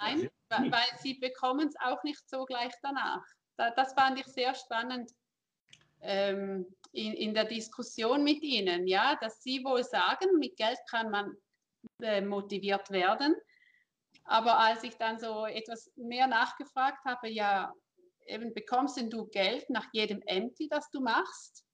Nein, 0.00 0.18
nicht. 0.18 0.32
weil 0.50 0.86
sie 1.00 1.14
bekommen 1.14 1.68
es 1.68 1.74
auch 1.80 2.02
nicht 2.02 2.28
so 2.28 2.44
gleich 2.44 2.72
danach. 2.82 3.24
Da, 3.56 3.70
das 3.70 3.92
fand 3.94 4.18
ich 4.18 4.26
sehr 4.26 4.54
spannend 4.54 5.10
ähm, 6.00 6.66
in, 6.92 7.12
in 7.14 7.34
der 7.34 7.44
Diskussion 7.44 8.22
mit 8.24 8.42
ihnen, 8.42 8.86
ja, 8.86 9.16
dass 9.20 9.42
sie 9.42 9.64
wohl 9.64 9.84
sagen, 9.84 10.38
mit 10.38 10.56
Geld 10.56 10.78
kann 10.88 11.10
man 11.10 11.34
äh, 12.02 12.20
motiviert 12.20 12.90
werden. 12.90 13.34
Aber 14.24 14.58
als 14.58 14.84
ich 14.84 14.96
dann 14.96 15.18
so 15.18 15.46
etwas 15.46 15.90
mehr 15.96 16.26
nachgefragt 16.26 17.04
habe, 17.04 17.28
ja, 17.28 17.72
eben 18.28 18.54
bekommst 18.54 18.96
denn 18.96 19.10
du 19.10 19.26
Geld 19.26 19.68
nach 19.70 19.86
jedem 19.92 20.22
Empty, 20.26 20.68
das 20.68 20.90
du 20.90 21.00
machst? 21.00 21.64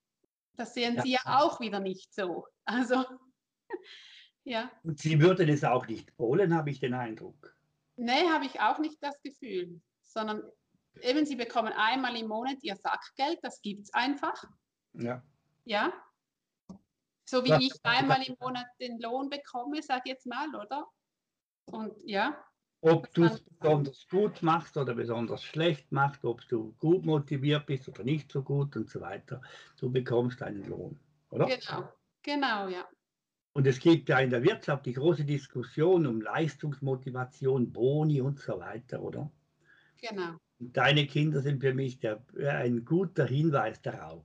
Das 0.57 0.75
sehen 0.75 0.97
Ja. 0.97 1.03
sie 1.03 1.13
ja 1.13 1.21
auch 1.27 1.61
wieder 1.61 1.81
nicht 1.81 2.15
so. 2.15 2.47
Also, 2.65 3.05
ja. 4.45 4.71
Und 4.83 5.01
sie 5.01 5.21
würden 5.21 5.49
es 5.49 5.65
auch 5.65 5.87
nicht 5.87 6.17
wollen, 6.19 6.55
habe 6.55 6.71
ich 6.71 6.81
den 6.81 6.95
Eindruck. 6.95 7.57
Nee, 7.97 8.29
habe 8.29 8.47
ich 8.47 8.61
auch 8.61 8.79
nicht 8.79 9.03
das 9.03 9.21
Gefühl, 9.23 9.81
sondern 10.03 10.43
eben 11.01 11.27
sie 11.27 11.37
bekommen 11.37 11.73
einmal 11.73 12.17
im 12.17 12.29
Monat 12.29 12.59
ihr 12.63 12.77
Sackgeld, 12.77 13.39
das 13.43 13.61
gibt 13.63 13.85
es 13.85 13.95
einfach. 13.95 14.45
Ja. 14.95 15.23
Ja. 15.65 15.93
So 17.27 17.45
wie 17.45 17.67
ich 17.67 17.73
einmal 17.85 18.23
im 18.23 18.37
Monat 18.39 18.67
den 18.81 19.01
Lohn 19.01 19.31
bekomme, 19.31 19.83
sag 19.83 20.03
ich 20.05 20.13
jetzt 20.13 20.27
mal, 20.27 20.55
oder? 20.55 20.87
Und 21.67 21.97
ja, 22.05 22.45
Ob 22.87 23.13
du 23.15 23.25
es 23.25 23.41
besonders 23.41 24.07
gut 24.11 24.43
machst 24.43 24.77
oder 24.77 24.95
besonders 24.95 25.43
schlecht 25.43 25.91
machst, 25.91 26.23
ob 26.25 26.47
du 26.49 26.75
gut 26.79 27.07
motiviert 27.07 27.65
bist 27.65 27.89
oder 27.89 28.05
nicht 28.05 28.31
so 28.31 28.43
gut 28.43 28.77
und 28.77 28.91
so 28.91 29.01
weiter, 29.01 29.41
du 29.81 29.91
bekommst 29.91 30.43
einen 30.43 30.65
Lohn, 30.69 30.99
oder? 31.31 31.47
genau. 31.47 31.89
Genau, 32.23 32.69
ja. 32.69 32.87
Und 33.55 33.67
es 33.67 33.79
gibt 33.79 34.09
ja 34.09 34.19
in 34.19 34.31
der 34.31 34.43
Wirtschaft 34.43 34.85
die 34.85 34.93
große 34.93 35.25
Diskussion 35.25 36.07
um 36.07 36.21
Leistungsmotivation, 36.21 37.73
Boni 37.73 38.21
und 38.21 38.39
so 38.39 38.59
weiter, 38.59 39.01
oder? 39.01 39.31
Genau. 40.01 40.37
Und 40.59 40.77
deine 40.77 41.07
Kinder 41.07 41.41
sind 41.41 41.63
für 41.63 41.73
mich 41.73 42.01
der, 42.01 42.23
äh, 42.37 42.49
ein 42.49 42.85
guter 42.85 43.27
Hinweis 43.27 43.81
darauf, 43.81 44.25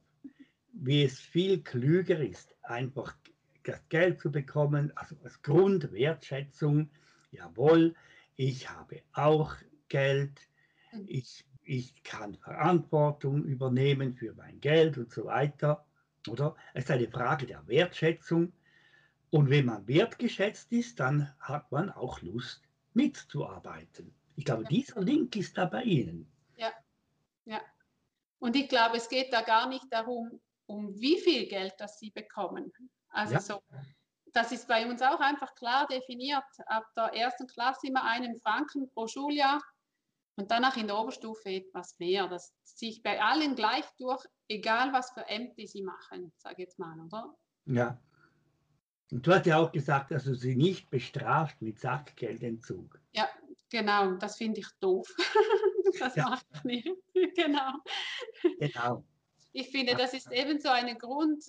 wie 0.73 1.03
es 1.03 1.19
viel 1.19 1.61
klüger 1.61 2.19
ist, 2.19 2.55
einfach 2.63 3.15
das 3.63 3.87
Geld 3.87 4.19
zu 4.19 4.31
bekommen, 4.31 4.91
also 4.95 5.15
als 5.23 5.41
Grundwertschätzung. 5.41 6.89
Jawohl, 7.31 7.95
ich 8.39 8.69
habe 8.69 9.01
auch 9.11 9.53
Geld, 9.89 10.47
Mhm. 10.93 11.05
ich, 11.07 11.45
ich 11.61 12.03
kann 12.03 12.35
Verantwortung 12.35 13.43
übernehmen 13.43 14.13
für 14.13 14.33
mein 14.33 14.61
Geld 14.61 14.97
und 14.97 15.11
so 15.11 15.25
weiter, 15.25 15.85
oder? 16.29 16.55
Es 16.73 16.85
ist 16.85 16.91
eine 16.91 17.09
Frage 17.09 17.45
der 17.45 17.67
Wertschätzung. 17.67 18.53
Und 19.29 19.49
wenn 19.49 19.65
man 19.65 19.85
wertgeschätzt 19.89 20.71
ist, 20.71 21.01
dann 21.01 21.37
hat 21.39 21.69
man 21.73 21.89
auch 21.89 22.21
Lust 22.21 22.63
mitzuarbeiten. 22.93 24.15
Ich 24.37 24.45
glaube, 24.45 24.63
Ja. 24.63 24.69
dieser 24.69 25.01
Link 25.01 25.35
ist 25.35 25.57
da 25.57 25.65
bei 25.65 25.83
Ihnen. 25.83 26.31
Und 28.39 28.55
ich 28.55 28.69
glaube, 28.69 28.95
es 28.95 29.09
geht 29.09 29.33
da 29.33 29.41
gar 29.41 29.67
nicht 29.67 29.91
darum, 29.91 30.39
um 30.65 30.97
wie 31.01 31.19
viel 31.19 31.45
Geld 31.49 31.73
das 31.77 31.99
sie 31.99 32.09
bekommen. 32.11 32.71
Also 33.09 33.33
Ja. 33.33 33.39
so, 33.41 33.61
das 34.33 34.51
ist 34.51 34.67
bei 34.67 34.87
uns 34.87 35.01
auch 35.01 35.19
einfach 35.19 35.53
klar 35.55 35.87
definiert. 35.87 36.43
Ab 36.67 36.85
der 36.95 37.13
ersten 37.13 37.47
Klasse 37.47 37.87
immer 37.87 38.03
einen 38.03 38.37
Franken 38.37 38.89
pro 38.89 39.07
Schuljahr 39.07 39.61
und 40.35 40.51
danach 40.51 40.77
in 40.77 40.87
der 40.87 40.97
Oberstufe 40.97 41.49
etwas 41.49 41.97
mehr. 41.99 42.27
Das 42.27 42.53
ziehe 42.63 42.91
ich 42.91 43.03
bei 43.03 43.21
allen 43.21 43.55
gleich 43.55 43.85
durch, 43.97 44.23
egal 44.47 44.93
was 44.93 45.11
für 45.11 45.27
Ämter 45.27 45.65
sie 45.65 45.83
machen, 45.83 46.31
sage 46.37 46.55
ich 46.55 46.67
jetzt 46.67 46.79
mal, 46.79 46.99
oder? 46.99 47.35
Ja. 47.65 47.99
Und 49.11 49.25
du 49.25 49.33
hast 49.33 49.45
ja 49.47 49.57
auch 49.57 49.71
gesagt, 49.71 50.11
dass 50.11 50.25
du 50.25 50.35
sie 50.35 50.55
nicht 50.55 50.89
bestraft 50.89 51.61
mit 51.61 51.79
Sackgeldentzug. 51.79 52.99
Genau, 53.69 54.15
das 54.15 54.37
finde 54.37 54.61
ich 54.61 54.67
doof. 54.79 55.07
das 55.99 56.15
Ja. 56.15 56.29
mache 56.29 56.43
ich 56.53 56.63
nicht. 56.63 56.89
genau. 57.35 57.73
Genau. 58.59 59.05
Ich 59.51 59.69
finde, 59.69 59.95
das 59.95 60.13
ist 60.13 60.31
eben 60.31 60.59
so 60.59 60.69
eine 60.69 60.95
Grund, 60.95 61.43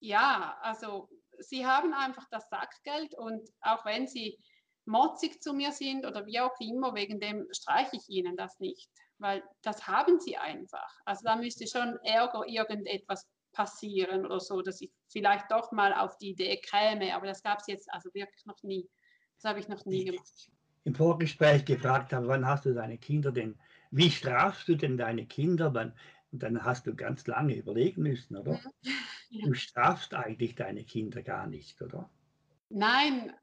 ja, 0.00 0.58
also 0.60 1.08
sie 1.40 1.66
haben 1.66 1.92
einfach 1.92 2.26
das 2.30 2.48
Sackgeld 2.48 3.14
und 3.16 3.48
auch 3.60 3.84
wenn 3.84 4.06
sie 4.06 4.38
motzig 4.84 5.42
zu 5.42 5.52
mir 5.52 5.72
sind 5.72 6.06
oder 6.06 6.26
wie 6.26 6.40
auch 6.40 6.58
immer, 6.60 6.94
wegen 6.94 7.20
dem 7.20 7.46
streiche 7.52 7.96
ich 7.96 8.08
ihnen 8.08 8.36
das 8.36 8.58
nicht, 8.58 8.90
weil 9.18 9.42
das 9.62 9.86
haben 9.86 10.18
sie 10.18 10.36
einfach. 10.36 10.90
Also 11.04 11.22
da 11.24 11.36
müsste 11.36 11.66
schon 11.66 11.98
Ärger 12.02 12.44
irgendetwas 12.46 13.28
passieren 13.52 14.24
oder 14.24 14.40
so, 14.40 14.62
dass 14.62 14.80
ich 14.80 14.90
vielleicht 15.08 15.50
doch 15.50 15.72
mal 15.72 15.92
auf 15.92 16.16
die 16.18 16.30
Idee 16.30 16.58
käme, 16.58 17.14
aber 17.14 17.26
das 17.26 17.42
gab 17.42 17.60
es 17.60 17.66
jetzt 17.66 17.92
also 17.92 18.08
wirklich 18.14 18.44
noch 18.46 18.62
nie. 18.62 18.88
Das 19.36 19.50
habe 19.50 19.60
ich 19.60 19.68
noch 19.68 19.84
nie 19.84 20.04
gemacht. 20.04 20.50
Im 20.84 20.94
Vorgespräch 20.94 21.64
gefragt 21.64 22.12
habe, 22.12 22.28
wann 22.28 22.46
hast 22.46 22.64
du 22.64 22.72
deine 22.72 22.98
Kinder 22.98 23.30
denn, 23.30 23.58
wie 23.90 24.10
strafst 24.10 24.68
du 24.68 24.74
denn 24.74 24.96
deine 24.96 25.26
Kinder? 25.26 25.74
Wann, 25.74 25.94
und 26.30 26.42
dann 26.42 26.62
hast 26.64 26.86
du 26.86 26.94
ganz 26.94 27.26
lange 27.26 27.54
überlegen 27.54 28.02
müssen, 28.02 28.36
oder? 28.36 28.60
Du 29.30 29.54
strafst 29.54 30.14
eigentlich 30.14 30.54
deine 30.54 30.84
Kinder 30.84 31.22
gar 31.22 31.46
nicht, 31.46 31.80
oder? 31.82 32.10
Nein, 32.70 33.34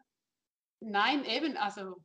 nein, 0.79 1.25
eben, 1.25 1.57
also 1.57 1.97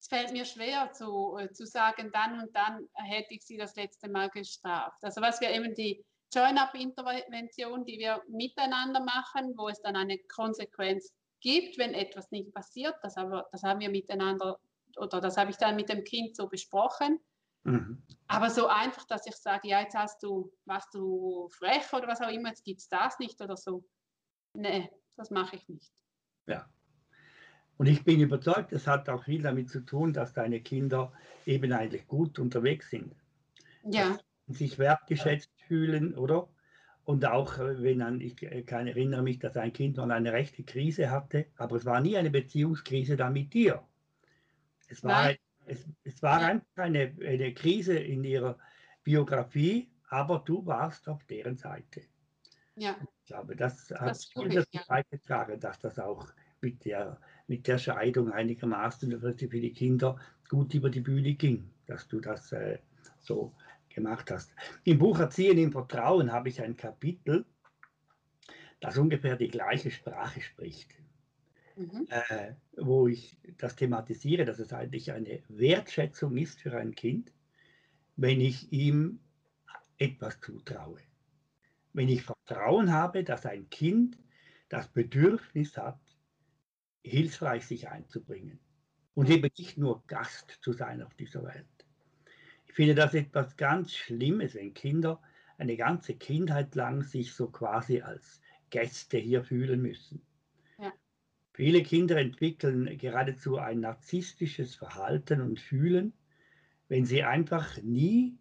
es 0.00 0.08
fällt 0.08 0.32
mir 0.32 0.44
schwer 0.44 0.92
zu, 0.92 1.36
äh, 1.38 1.52
zu 1.52 1.64
sagen, 1.66 2.10
dann 2.12 2.40
und 2.40 2.54
dann 2.56 2.88
hätte 2.94 3.34
ich 3.34 3.42
sie 3.42 3.56
das 3.56 3.76
letzte 3.76 4.08
Mal 4.08 4.30
gestraft. 4.30 4.98
Also 5.02 5.20
was 5.20 5.40
wir 5.40 5.50
eben 5.50 5.74
die 5.74 6.04
Join-up-Intervention, 6.34 7.84
die 7.84 7.98
wir 7.98 8.22
miteinander 8.28 9.00
machen, 9.00 9.54
wo 9.56 9.68
es 9.68 9.80
dann 9.82 9.96
eine 9.96 10.18
Konsequenz 10.34 11.12
gibt, 11.40 11.78
wenn 11.78 11.94
etwas 11.94 12.30
nicht 12.30 12.52
passiert, 12.52 12.96
das, 13.02 13.16
aber, 13.16 13.48
das 13.52 13.62
haben 13.62 13.80
wir 13.80 13.90
miteinander 13.90 14.58
oder 14.96 15.20
das 15.20 15.36
habe 15.36 15.50
ich 15.50 15.56
dann 15.56 15.76
mit 15.76 15.88
dem 15.88 16.04
Kind 16.04 16.36
so 16.36 16.48
besprochen. 16.48 17.18
Mhm. 17.64 18.02
Aber 18.26 18.50
so 18.50 18.66
einfach, 18.66 19.04
dass 19.04 19.26
ich 19.26 19.36
sage, 19.36 19.68
ja, 19.68 19.80
jetzt 19.80 19.94
hast 19.94 20.22
du, 20.22 20.52
warst 20.64 20.92
du 20.94 21.48
frech 21.50 21.92
oder 21.92 22.08
was 22.08 22.20
auch 22.20 22.30
immer, 22.30 22.48
jetzt 22.48 22.64
gibt 22.64 22.80
es 22.80 22.88
das 22.88 23.18
nicht 23.18 23.40
oder 23.40 23.56
so. 23.56 23.84
Nee, 24.54 24.90
das 25.16 25.30
mache 25.30 25.56
ich 25.56 25.68
nicht. 25.68 25.92
Ja. 26.46 26.68
Und 27.76 27.86
ich 27.86 28.04
bin 28.04 28.20
überzeugt, 28.20 28.72
es 28.72 28.86
hat 28.86 29.08
auch 29.08 29.24
viel 29.24 29.42
damit 29.42 29.70
zu 29.70 29.80
tun, 29.80 30.12
dass 30.12 30.32
deine 30.32 30.60
Kinder 30.60 31.12
eben 31.46 31.72
eigentlich 31.72 32.06
gut 32.06 32.38
unterwegs 32.38 32.90
sind. 32.90 33.14
Ja. 33.84 34.16
sich 34.46 34.78
wertgeschätzt 34.78 35.50
fühlen, 35.66 36.14
oder? 36.14 36.48
Und 37.04 37.24
auch 37.24 37.58
äh, 37.58 37.82
wenn 37.82 38.00
ein, 38.00 38.20
ich 38.20 38.40
äh, 38.42 38.62
kann, 38.62 38.86
erinnere 38.86 39.22
mich, 39.22 39.40
dass 39.40 39.56
ein 39.56 39.72
Kind 39.72 39.96
mal 39.96 40.10
eine 40.12 40.32
rechte 40.32 40.62
Krise 40.62 41.10
hatte, 41.10 41.46
aber 41.56 41.76
es 41.76 41.84
war 41.84 42.00
nie 42.00 42.16
eine 42.16 42.30
Beziehungskrise 42.30 43.16
da 43.16 43.28
mit 43.28 43.52
dir. 43.54 43.82
Es 44.88 45.02
war, 45.02 45.24
Nein. 45.24 45.36
Es, 45.66 45.86
es 46.04 46.22
war 46.22 46.40
einfach 46.40 46.66
eine, 46.76 47.14
eine 47.24 47.54
Krise 47.54 47.98
in 47.98 48.24
ihrer 48.24 48.58
Biografie, 49.02 49.90
aber 50.08 50.42
du 50.44 50.64
warst 50.66 51.08
auf 51.08 51.24
deren 51.24 51.56
Seite. 51.56 52.02
Ja, 52.76 52.96
Ich 53.02 53.26
glaube, 53.26 53.56
das 53.56 53.90
hat 53.90 54.10
Das 54.10 54.28
tue 54.28 54.46
viel 54.46 54.56
dazu 54.56 54.68
ja. 54.72 54.82
beigetragen, 54.88 55.60
dass 55.60 55.78
das 55.78 55.98
auch 55.98 56.28
mit 56.60 56.84
der, 56.84 57.20
mit 57.46 57.66
der 57.66 57.78
Scheidung 57.78 58.32
einigermaßen 58.32 59.20
für 59.20 59.34
die 59.34 59.48
für 59.48 59.60
die 59.60 59.72
Kinder 59.72 60.18
gut 60.48 60.72
über 60.74 60.90
die 60.90 61.00
Bühne 61.00 61.34
ging, 61.34 61.70
dass 61.86 62.08
du 62.08 62.20
das 62.20 62.52
äh, 62.52 62.78
so 63.18 63.52
gemacht 63.88 64.30
hast. 64.30 64.54
Im 64.84 64.98
Buch 64.98 65.18
Erziehen 65.18 65.58
im 65.58 65.72
Vertrauen 65.72 66.32
habe 66.32 66.48
ich 66.48 66.62
ein 66.62 66.76
Kapitel, 66.76 67.44
das 68.80 68.96
ungefähr 68.96 69.36
die 69.36 69.48
gleiche 69.48 69.90
Sprache 69.90 70.40
spricht, 70.40 70.94
mhm. 71.76 72.06
äh, 72.10 72.54
wo 72.76 73.08
ich 73.08 73.36
das 73.58 73.76
thematisiere, 73.76 74.44
dass 74.44 74.58
es 74.58 74.72
eigentlich 74.72 75.12
eine 75.12 75.42
Wertschätzung 75.48 76.36
ist 76.36 76.60
für 76.60 76.76
ein 76.76 76.94
Kind, 76.94 77.32
wenn 78.16 78.40
ich 78.40 78.72
ihm 78.72 79.20
etwas 79.98 80.40
zutraue. 80.40 81.00
Wenn 81.92 82.08
ich 82.08 82.22
Vertrauen 82.22 82.92
habe, 82.92 83.24
dass 83.24 83.46
ein 83.46 83.68
Kind 83.70 84.18
das 84.68 84.88
Bedürfnis 84.88 85.76
hat, 85.76 86.00
hilfreich 87.04 87.66
sich 87.66 87.88
einzubringen 87.88 88.58
und 89.14 89.28
eben 89.28 89.50
nicht 89.58 89.76
nur 89.76 90.02
Gast 90.06 90.58
zu 90.62 90.72
sein 90.72 91.02
auf 91.02 91.14
dieser 91.14 91.44
Welt. 91.44 91.66
Ich 92.66 92.74
finde 92.74 92.94
das 92.94 93.12
etwas 93.12 93.56
ganz 93.56 93.92
Schlimmes, 93.92 94.54
wenn 94.54 94.72
Kinder 94.72 95.20
eine 95.58 95.76
ganze 95.76 96.14
Kindheit 96.14 96.74
lang 96.74 97.02
sich 97.02 97.34
so 97.34 97.50
quasi 97.50 98.00
als 98.00 98.40
Gäste 98.70 99.18
hier 99.18 99.44
fühlen 99.44 99.82
müssen. 99.82 100.22
Viele 101.54 101.82
Kinder 101.82 102.16
entwickeln 102.16 102.96
geradezu 102.96 103.58
ein 103.58 103.80
narzisstisches 103.80 104.74
Verhalten 104.74 105.42
und 105.42 105.60
Fühlen, 105.60 106.14
wenn 106.88 107.04
sie 107.04 107.22
einfach 107.24 107.80
nie 107.82 108.38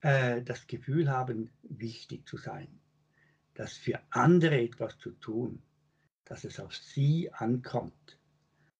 äh, 0.00 0.42
das 0.42 0.66
Gefühl 0.66 1.08
haben, 1.10 1.50
wichtig 1.62 2.26
zu 2.26 2.36
sein, 2.36 2.80
dass 3.54 3.74
für 3.74 4.00
andere 4.10 4.60
etwas 4.60 4.98
zu 4.98 5.12
tun, 5.12 5.62
dass 6.24 6.44
es 6.44 6.58
auf 6.58 6.74
sie 6.74 7.32
ankommt 7.32 8.18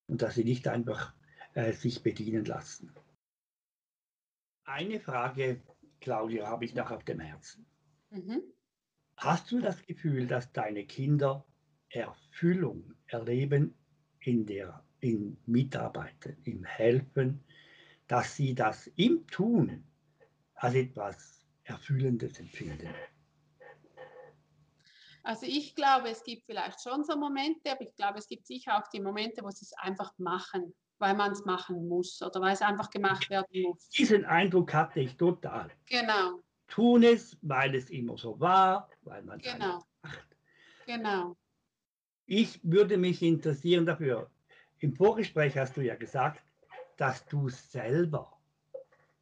und 0.07 0.23
dass 0.23 0.35
sie 0.35 0.45
nicht 0.45 0.67
einfach 0.67 1.15
äh, 1.55 1.73
sich 1.73 2.03
bedienen 2.03 2.45
lassen. 2.45 2.93
Eine 4.65 5.01
Frage, 5.01 5.63
Claudia, 6.01 6.47
habe 6.49 6.65
ich 6.65 6.75
noch 6.75 6.91
auf 6.91 7.05
dem 7.05 7.21
Herzen. 7.21 7.65
Mhm. 8.11 8.43
Hast 9.17 9.51
du 9.51 9.61
das 9.61 9.85
Gefühl, 9.87 10.27
dass 10.27 10.53
deine 10.53 10.85
Kinder 10.85 11.45
Erfüllung 11.91 12.95
erleben 13.07 13.75
in 14.21 14.47
der 14.47 14.85
in 15.01 15.39
Mitarbeiten, 15.47 16.37
im 16.45 16.65
Helfen, 16.65 17.45
dass 18.09 18.37
sie 18.37 18.55
das 18.55 18.89
im 18.97 19.27
Tun 19.29 19.85
als 20.55 20.75
etwas 20.75 21.47
Erfüllendes 21.65 22.41
empfinden? 22.41 22.91
Also 25.23 25.47
ich 25.47 25.75
glaube, 25.75 26.09
es 26.09 26.23
gibt 26.25 26.45
vielleicht 26.47 26.81
schon 26.83 27.05
so 27.05 27.17
Momente, 27.17 27.71
aber 27.71 27.83
ich 27.83 27.95
glaube, 27.95 28.19
es 28.19 28.27
gibt 28.27 28.47
sicher 28.47 28.79
auch 28.79 28.89
die 28.89 29.01
Momente, 29.01 29.43
wo 29.43 29.51
sie 29.51 29.65
es 29.65 29.73
einfach 29.79 30.13
machen, 30.19 30.75
weil 30.99 31.15
man 31.15 31.33
es 31.33 31.45
machen 31.45 31.87
muss 31.89 32.23
oder 32.23 32.41
weil 32.41 32.55
es 32.55 32.63
einfach 32.63 32.91
gemacht 32.91 33.29
werden 33.29 33.63
muss. 33.63 33.89
Diesen 33.91 34.25
Eindruck 34.25 34.73
hatte 34.73 35.01
ich 35.01 35.17
total. 35.17 35.71
Genau, 35.87 36.41
Tun 36.69 37.03
es, 37.03 37.37
weil 37.43 37.75
es 37.75 37.91
immer 37.91 38.17
so 38.17 38.39
war, 38.41 38.91
weil 39.03 39.23
man 39.23 39.41
es 39.41 39.53
Genau. 39.53 39.85
macht. 40.03 40.37
genau. 40.87 41.37
Ich 42.29 42.61
würde 42.63 42.99
mich 42.99 43.23
interessieren 43.23 43.87
dafür. 43.87 44.31
Im 44.81 44.95
Vorgespräch 44.95 45.57
hast 45.57 45.77
du 45.79 45.81
ja 45.81 45.97
gesagt, 45.97 46.43
dass 46.99 47.27
du 47.27 47.49
selber, 47.49 48.39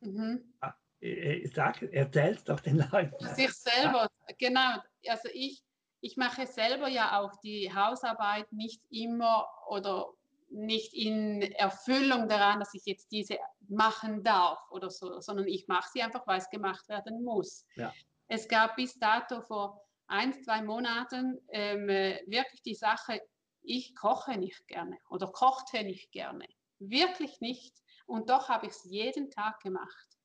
Mhm. 0.01 0.53
äh, 1.01 1.47
sag, 1.47 1.83
erzählst 1.83 2.49
doch 2.49 2.59
den 2.59 2.79
Leuten. 2.91 3.25
Sich 3.35 3.53
selber, 3.53 4.09
genau. 4.39 4.83
also 5.09 5.29
ich, 5.33 5.63
ich 6.01 6.17
mache 6.17 6.47
selber 6.47 6.89
ja 6.89 7.21
auch 7.21 7.33
die 7.41 7.73
Hausarbeit 7.73 8.53
nicht 8.53 8.83
immer 8.91 9.47
oder 9.69 10.13
nicht 10.51 10.93
in 10.93 11.43
Erfüllung 11.43 12.29
daran, 12.29 12.59
dass 12.59 12.75
ich 12.75 12.87
jetzt 12.87 13.13
diese 13.13 13.39
machen 13.69 14.25
darf 14.25 14.59
oder 14.71 14.91
so, 14.91 15.21
sondern 15.21 15.47
ich 15.47 15.69
mache 15.69 15.89
sie 15.93 16.03
einfach, 16.03 16.27
weil 16.27 16.39
es 16.39 16.51
gemacht 16.51 16.89
werden 16.89 17.23
muss. 17.23 17.65
Ja. 17.77 17.93
Es 18.27 18.49
gab 18.49 18.75
bis 18.75 18.99
dato 18.99 19.41
vor 19.43 19.86
ein, 20.09 20.33
zwei 20.43 20.63
Monaten 20.63 21.41
ähm, 21.49 21.89
äh, 21.89 22.23
wirklich 22.27 22.63
die 22.63 22.75
Sache, 22.75 23.21
ich 23.63 23.95
koche 23.97 24.37
nicht 24.39 24.67
gerne 24.69 24.99
oder 25.09 25.27
kochte 25.29 25.83
nicht 25.83 26.13
gerne. 26.13 26.47
Wirklich 26.79 27.41
nicht. 27.41 27.77
Und 28.07 28.31
doch 28.31 28.49
habe 28.49 28.67
ich 28.67 28.73
es 28.73 28.85
jeden 28.85 29.31
Tag 29.31 29.61
gemacht. 29.61 30.19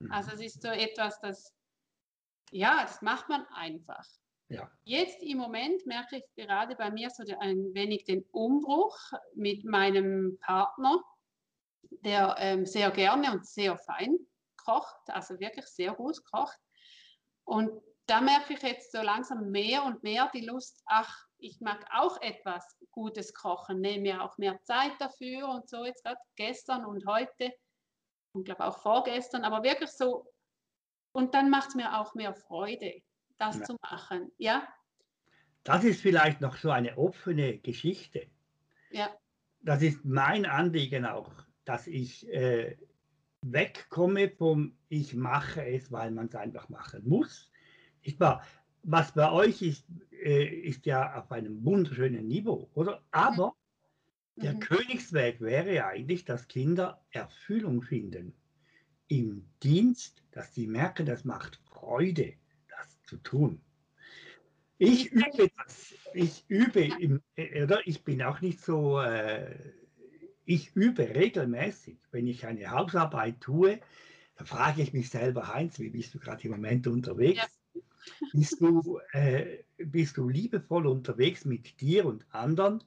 Mhm. 0.00 0.10
Also 0.10 0.32
es 0.32 0.40
ist 0.40 0.62
so 0.62 0.68
etwas, 0.68 1.20
das, 1.20 1.54
ja, 2.50 2.82
das 2.82 3.02
macht 3.02 3.28
man 3.28 3.46
einfach. 3.48 4.04
Ja. 4.48 4.70
Jetzt 4.84 5.22
im 5.22 5.38
Moment 5.38 5.86
merke 5.86 6.16
ich 6.16 6.24
gerade 6.34 6.74
bei 6.74 6.90
mir 6.90 7.10
so 7.10 7.22
ein 7.38 7.74
wenig 7.74 8.04
den 8.04 8.24
Umbruch 8.32 8.96
mit 9.34 9.64
meinem 9.64 10.38
Partner, 10.40 11.02
der 11.82 12.34
ähm, 12.38 12.64
sehr 12.64 12.90
gerne 12.90 13.32
und 13.32 13.46
sehr 13.46 13.76
fein 13.76 14.18
kocht, 14.56 15.08
also 15.08 15.38
wirklich 15.38 15.66
sehr 15.66 15.94
gut 15.94 16.22
kocht. 16.24 16.58
Und 17.44 17.70
da 18.08 18.20
merke 18.20 18.54
ich 18.54 18.62
jetzt 18.62 18.92
so 18.92 19.02
langsam 19.02 19.50
mehr 19.50 19.84
und 19.84 20.02
mehr 20.02 20.30
die 20.34 20.44
Lust, 20.44 20.82
ach, 20.86 21.26
ich 21.38 21.60
mag 21.60 21.86
auch 21.94 22.20
etwas 22.22 22.76
Gutes 22.90 23.34
kochen, 23.34 23.80
nehme 23.80 24.02
mir 24.02 24.22
auch 24.24 24.38
mehr 24.38 24.60
Zeit 24.62 24.92
dafür 24.98 25.48
und 25.48 25.68
so 25.68 25.84
jetzt 25.84 26.04
gerade 26.04 26.20
gestern 26.36 26.84
und 26.86 27.06
heute 27.06 27.52
und 28.32 28.44
glaube 28.44 28.64
auch 28.64 28.82
vorgestern, 28.82 29.44
aber 29.44 29.62
wirklich 29.62 29.90
so. 29.90 30.32
Und 31.12 31.34
dann 31.34 31.50
macht 31.50 31.68
es 31.70 31.74
mir 31.74 31.98
auch 32.00 32.14
mehr 32.14 32.34
Freude, 32.34 33.02
das 33.38 33.60
Ja. 33.60 33.64
zu 33.64 33.76
machen. 33.82 34.32
Ja, 34.38 34.68
Das 35.64 35.84
ist 35.84 36.00
vielleicht 36.02 36.40
noch 36.40 36.56
so 36.56 36.70
eine 36.70 36.96
offene 36.98 37.58
Geschichte. 37.58 38.30
ja, 38.90 39.18
Das 39.60 39.82
ist 39.82 40.04
mein 40.04 40.46
Anliegen 40.46 41.04
auch, 41.04 41.32
dass 41.64 41.86
ich 41.86 42.28
äh, 42.28 42.76
wegkomme 43.42 44.30
vom 44.30 44.78
Ich 44.88 45.14
mache 45.14 45.64
es, 45.66 45.92
weil 45.92 46.10
man 46.10 46.26
es 46.28 46.34
einfach 46.34 46.68
machen 46.68 47.08
muss. 47.08 47.50
Nicht 48.08 48.20
wahr? 48.20 48.42
Was 48.84 49.12
bei 49.12 49.30
euch 49.30 49.60
ist, 49.60 49.84
äh, 50.24 50.46
ist 50.46 50.86
ja 50.86 51.20
auf 51.20 51.30
einem 51.30 51.62
wunderschönen 51.62 52.26
Niveau, 52.26 52.70
oder? 52.72 53.02
Aber 53.10 53.54
der 54.36 54.54
mhm. 54.54 54.60
Königsweg 54.60 55.42
wäre 55.42 55.74
ja 55.74 55.88
eigentlich, 55.88 56.24
dass 56.24 56.48
Kinder 56.48 57.04
Erfüllung 57.10 57.82
finden 57.82 58.32
im 59.08 59.44
Dienst, 59.62 60.22
dass 60.30 60.54
sie 60.54 60.66
merken, 60.66 61.04
das 61.04 61.26
macht 61.26 61.60
Freude, 61.70 62.32
das 62.70 63.02
zu 63.02 63.18
tun. 63.18 63.60
Ich 64.78 65.12
übe 65.12 65.50
das, 65.58 65.92
ich 66.14 66.46
übe, 66.48 66.84
im, 66.84 67.20
äh, 67.36 67.62
oder 67.62 67.86
ich 67.86 68.04
bin 68.04 68.22
auch 68.22 68.40
nicht 68.40 68.64
so, 68.64 69.02
äh, 69.02 69.54
ich 70.46 70.74
übe 70.74 71.14
regelmäßig, 71.14 71.98
wenn 72.10 72.26
ich 72.26 72.46
eine 72.46 72.70
Hausarbeit 72.70 73.38
tue, 73.42 73.80
da 74.36 74.46
frage 74.46 74.80
ich 74.80 74.94
mich 74.94 75.10
selber, 75.10 75.52
Heinz, 75.52 75.78
wie 75.78 75.90
bist 75.90 76.14
du 76.14 76.18
gerade 76.18 76.42
im 76.44 76.52
Moment 76.52 76.86
unterwegs? 76.86 77.57
Bist, 78.32 78.60
du, 78.60 79.00
äh, 79.12 79.64
bist 79.76 80.16
du 80.16 80.28
liebevoll 80.28 80.86
unterwegs 80.86 81.44
mit 81.44 81.80
dir 81.80 82.06
und 82.06 82.26
anderen 82.30 82.82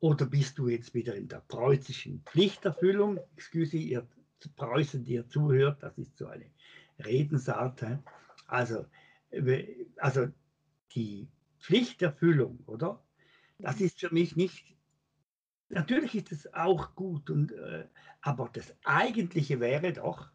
oder 0.00 0.26
bist 0.26 0.58
du 0.58 0.68
jetzt 0.68 0.94
wieder 0.94 1.14
in 1.14 1.28
der 1.28 1.40
preußischen 1.40 2.22
Pflichterfüllung? 2.26 3.18
Excuse, 3.36 3.76
ihr 3.76 4.06
Preußen, 4.56 5.04
die 5.04 5.12
ihr 5.12 5.28
zuhört, 5.28 5.82
das 5.82 5.96
ist 5.98 6.16
so 6.16 6.26
eine 6.26 6.46
Redensart. 6.98 7.84
Also, 8.46 8.86
also 9.98 10.28
die 10.94 11.28
Pflichterfüllung, 11.60 12.58
oder? 12.66 13.02
Das 13.58 13.80
ist 13.80 14.00
für 14.00 14.12
mich 14.12 14.34
nicht. 14.36 14.76
Natürlich 15.68 16.14
ist 16.16 16.32
es 16.32 16.52
auch 16.52 16.94
gut, 16.94 17.30
und, 17.30 17.52
äh, 17.52 17.86
aber 18.20 18.50
das 18.52 18.74
Eigentliche 18.84 19.60
wäre 19.60 19.92
doch, 19.92 20.28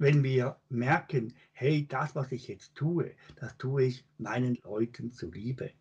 wenn 0.00 0.22
wir 0.22 0.58
merken, 0.70 1.36
hey, 1.52 1.86
das, 1.86 2.14
was 2.14 2.32
ich 2.32 2.48
jetzt 2.48 2.74
tue, 2.74 3.14
das 3.36 3.56
tue 3.58 3.84
ich 3.84 4.04
meinen 4.16 4.54
Leuten 4.64 5.12
zuliebe. 5.12 5.72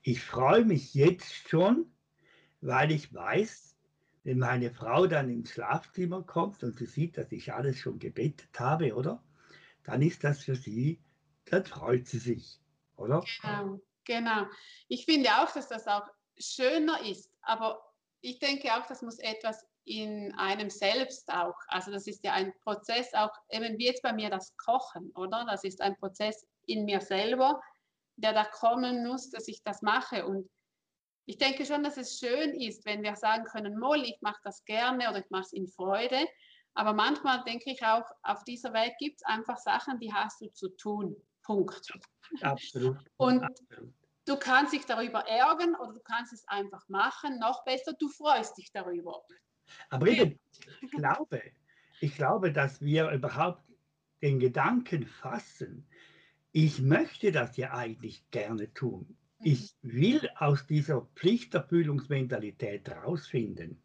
Ich 0.00 0.22
freue 0.22 0.64
mich 0.64 0.94
jetzt 0.94 1.30
schon, 1.46 1.84
weil 2.62 2.90
ich 2.90 3.12
weiß, 3.12 3.76
wenn 4.24 4.38
meine 4.38 4.70
Frau 4.70 5.06
dann 5.06 5.28
ins 5.28 5.50
Schlafzimmer 5.50 6.22
kommt 6.22 6.64
und 6.64 6.78
sie 6.78 6.86
sieht, 6.86 7.18
dass 7.18 7.30
ich 7.32 7.52
alles 7.52 7.78
schon 7.78 7.98
gebetet 7.98 8.48
habe, 8.58 8.94
oder? 8.94 9.22
Dann 9.84 10.00
ist 10.00 10.24
das 10.24 10.42
für 10.44 10.56
sie, 10.56 10.98
dann 11.44 11.66
freut 11.66 12.06
sie 12.06 12.18
sich, 12.18 12.58
oder? 12.96 13.22
Genau, 13.42 13.80
genau. 14.04 14.46
Ich 14.88 15.04
finde 15.04 15.28
auch, 15.28 15.52
dass 15.52 15.68
das 15.68 15.86
auch 15.86 16.08
schöner 16.38 17.04
ist, 17.04 17.30
aber 17.42 17.92
ich 18.22 18.38
denke 18.38 18.72
auch, 18.72 18.86
das 18.86 19.02
muss 19.02 19.18
etwas 19.18 19.66
in 19.86 20.34
einem 20.36 20.68
selbst 20.68 21.32
auch. 21.32 21.54
Also 21.68 21.92
das 21.92 22.06
ist 22.06 22.24
ja 22.24 22.32
ein 22.32 22.52
Prozess 22.62 23.14
auch, 23.14 23.30
eben 23.50 23.78
wie 23.78 23.86
jetzt 23.86 24.02
bei 24.02 24.12
mir 24.12 24.28
das 24.28 24.56
Kochen, 24.56 25.10
oder? 25.14 25.46
Das 25.48 25.64
ist 25.64 25.80
ein 25.80 25.96
Prozess 25.96 26.46
in 26.66 26.84
mir 26.84 27.00
selber, 27.00 27.60
der 28.16 28.32
da 28.32 28.44
kommen 28.44 29.06
muss, 29.06 29.30
dass 29.30 29.46
ich 29.46 29.62
das 29.62 29.82
mache. 29.82 30.26
Und 30.26 30.50
ich 31.26 31.38
denke 31.38 31.64
schon, 31.64 31.84
dass 31.84 31.96
es 31.96 32.18
schön 32.18 32.54
ist, 32.60 32.84
wenn 32.84 33.02
wir 33.02 33.14
sagen 33.14 33.44
können, 33.44 33.78
Moll, 33.78 34.02
ich 34.02 34.18
mache 34.20 34.40
das 34.42 34.64
gerne 34.64 35.08
oder 35.08 35.20
ich 35.20 35.30
mache 35.30 35.42
es 35.42 35.52
in 35.52 35.68
Freude. 35.68 36.26
Aber 36.74 36.92
manchmal 36.92 37.42
denke 37.44 37.70
ich 37.70 37.82
auch, 37.84 38.04
auf 38.22 38.42
dieser 38.44 38.72
Welt 38.72 38.92
gibt 38.98 39.16
es 39.16 39.24
einfach 39.24 39.56
Sachen, 39.56 40.00
die 40.00 40.12
hast 40.12 40.40
du 40.40 40.48
zu 40.52 40.68
tun. 40.70 41.16
Punkt. 41.42 41.88
Absolut. 42.42 42.98
Und 43.18 43.44
absolut. 43.44 43.94
Du 44.26 44.36
kannst 44.36 44.72
dich 44.72 44.84
darüber 44.84 45.20
ärgern 45.26 45.74
oder 45.76 45.92
du 45.94 46.00
kannst 46.00 46.32
es 46.32 46.46
einfach 46.48 46.86
machen. 46.88 47.38
Noch 47.38 47.64
besser, 47.64 47.94
du 47.98 48.08
freust 48.08 48.58
dich 48.58 48.70
darüber. 48.72 49.22
Aber 49.90 50.06
eben, 50.06 50.38
ich 50.82 50.90
glaube, 50.90 51.42
ich 52.00 52.14
glaube, 52.14 52.52
dass 52.52 52.80
wir 52.80 53.10
überhaupt 53.10 53.62
den 54.22 54.38
Gedanken 54.38 55.06
fassen, 55.06 55.86
ich 56.52 56.80
möchte 56.80 57.32
das 57.32 57.56
ja 57.56 57.72
eigentlich 57.72 58.30
gerne 58.30 58.72
tun. 58.72 59.16
Ich 59.42 59.74
will 59.82 60.28
aus 60.36 60.66
dieser 60.66 61.02
Pflichterfüllungsmentalität 61.14 62.88
rausfinden. 62.88 63.82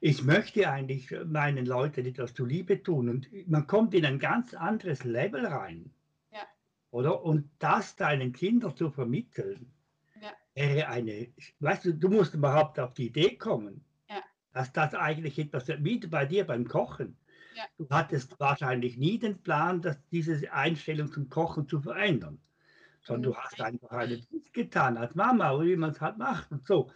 Ich 0.00 0.22
möchte 0.22 0.68
eigentlich 0.70 1.10
meinen 1.24 1.64
Leuten 1.64 2.04
etwas 2.04 2.34
zuliebe 2.34 2.82
tun 2.82 3.08
und 3.08 3.48
man 3.48 3.66
kommt 3.66 3.94
in 3.94 4.04
ein 4.04 4.18
ganz 4.18 4.52
anderes 4.52 5.04
Level 5.04 5.46
rein. 5.46 5.90
Oder? 6.90 7.22
Und 7.22 7.50
das 7.58 7.96
deinen 7.96 8.32
Kindern 8.32 8.76
zu 8.76 8.90
vermitteln, 8.90 9.72
Ja. 10.20 10.32
wäre 10.54 10.88
eine, 10.88 11.32
weißt 11.60 11.86
du, 11.86 11.94
du 11.94 12.08
musst 12.08 12.34
überhaupt 12.34 12.78
auf 12.80 12.94
die 12.94 13.06
Idee 13.08 13.36
kommen, 13.36 13.84
Ja. 14.08 14.22
dass 14.52 14.72
das 14.72 14.94
eigentlich 14.94 15.38
etwas, 15.38 15.68
wie 15.68 15.98
bei 15.98 16.26
dir 16.26 16.46
beim 16.46 16.66
Kochen. 16.66 17.18
Ja. 17.54 17.64
Du 17.78 17.88
hattest 17.90 18.38
wahrscheinlich 18.40 18.96
nie 18.98 19.18
den 19.18 19.42
Plan, 19.42 19.80
dass 19.82 19.98
diese 20.08 20.52
Einstellung 20.52 21.10
zum 21.12 21.28
Kochen 21.28 21.68
zu 21.68 21.80
verändern, 21.80 22.40
sondern 23.02 23.32
du 23.32 23.36
hast 23.38 23.60
einfach 23.60 23.90
eine 23.90 24.18
Pflicht 24.18 24.52
getan 24.54 24.96
als 24.96 25.14
Mama, 25.14 25.60
wie 25.62 25.76
man 25.76 25.90
es 25.90 26.00
halt 26.00 26.18
macht 26.18 26.50
und 26.52 26.66
so. 26.66 26.90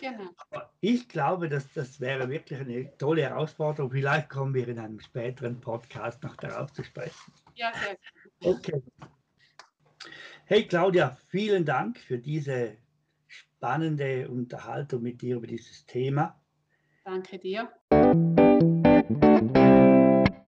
Genau. 0.00 0.30
Aber 0.50 0.72
ich 0.80 1.08
glaube, 1.08 1.48
dass 1.48 1.72
das 1.72 2.00
wäre 2.00 2.28
wirklich 2.28 2.58
eine 2.60 2.96
tolle 2.98 3.22
Herausforderung. 3.22 3.90
Vielleicht 3.92 4.28
kommen 4.28 4.54
wir 4.54 4.66
in 4.68 4.78
einem 4.78 5.00
späteren 5.00 5.60
Podcast 5.60 6.22
noch 6.22 6.36
darauf 6.36 6.72
zu 6.72 6.82
sprechen. 6.82 7.32
Ja, 7.54 7.72
sehr 7.74 7.96
Okay. 8.40 8.82
Hey 10.46 10.66
Claudia, 10.66 11.16
vielen 11.28 11.64
Dank 11.64 11.98
für 11.98 12.18
diese 12.18 12.76
spannende 13.26 14.28
Unterhaltung 14.28 15.02
mit 15.02 15.22
dir 15.22 15.36
über 15.36 15.46
dieses 15.46 15.86
Thema. 15.86 16.40
Danke 17.04 17.38
dir. 17.38 17.68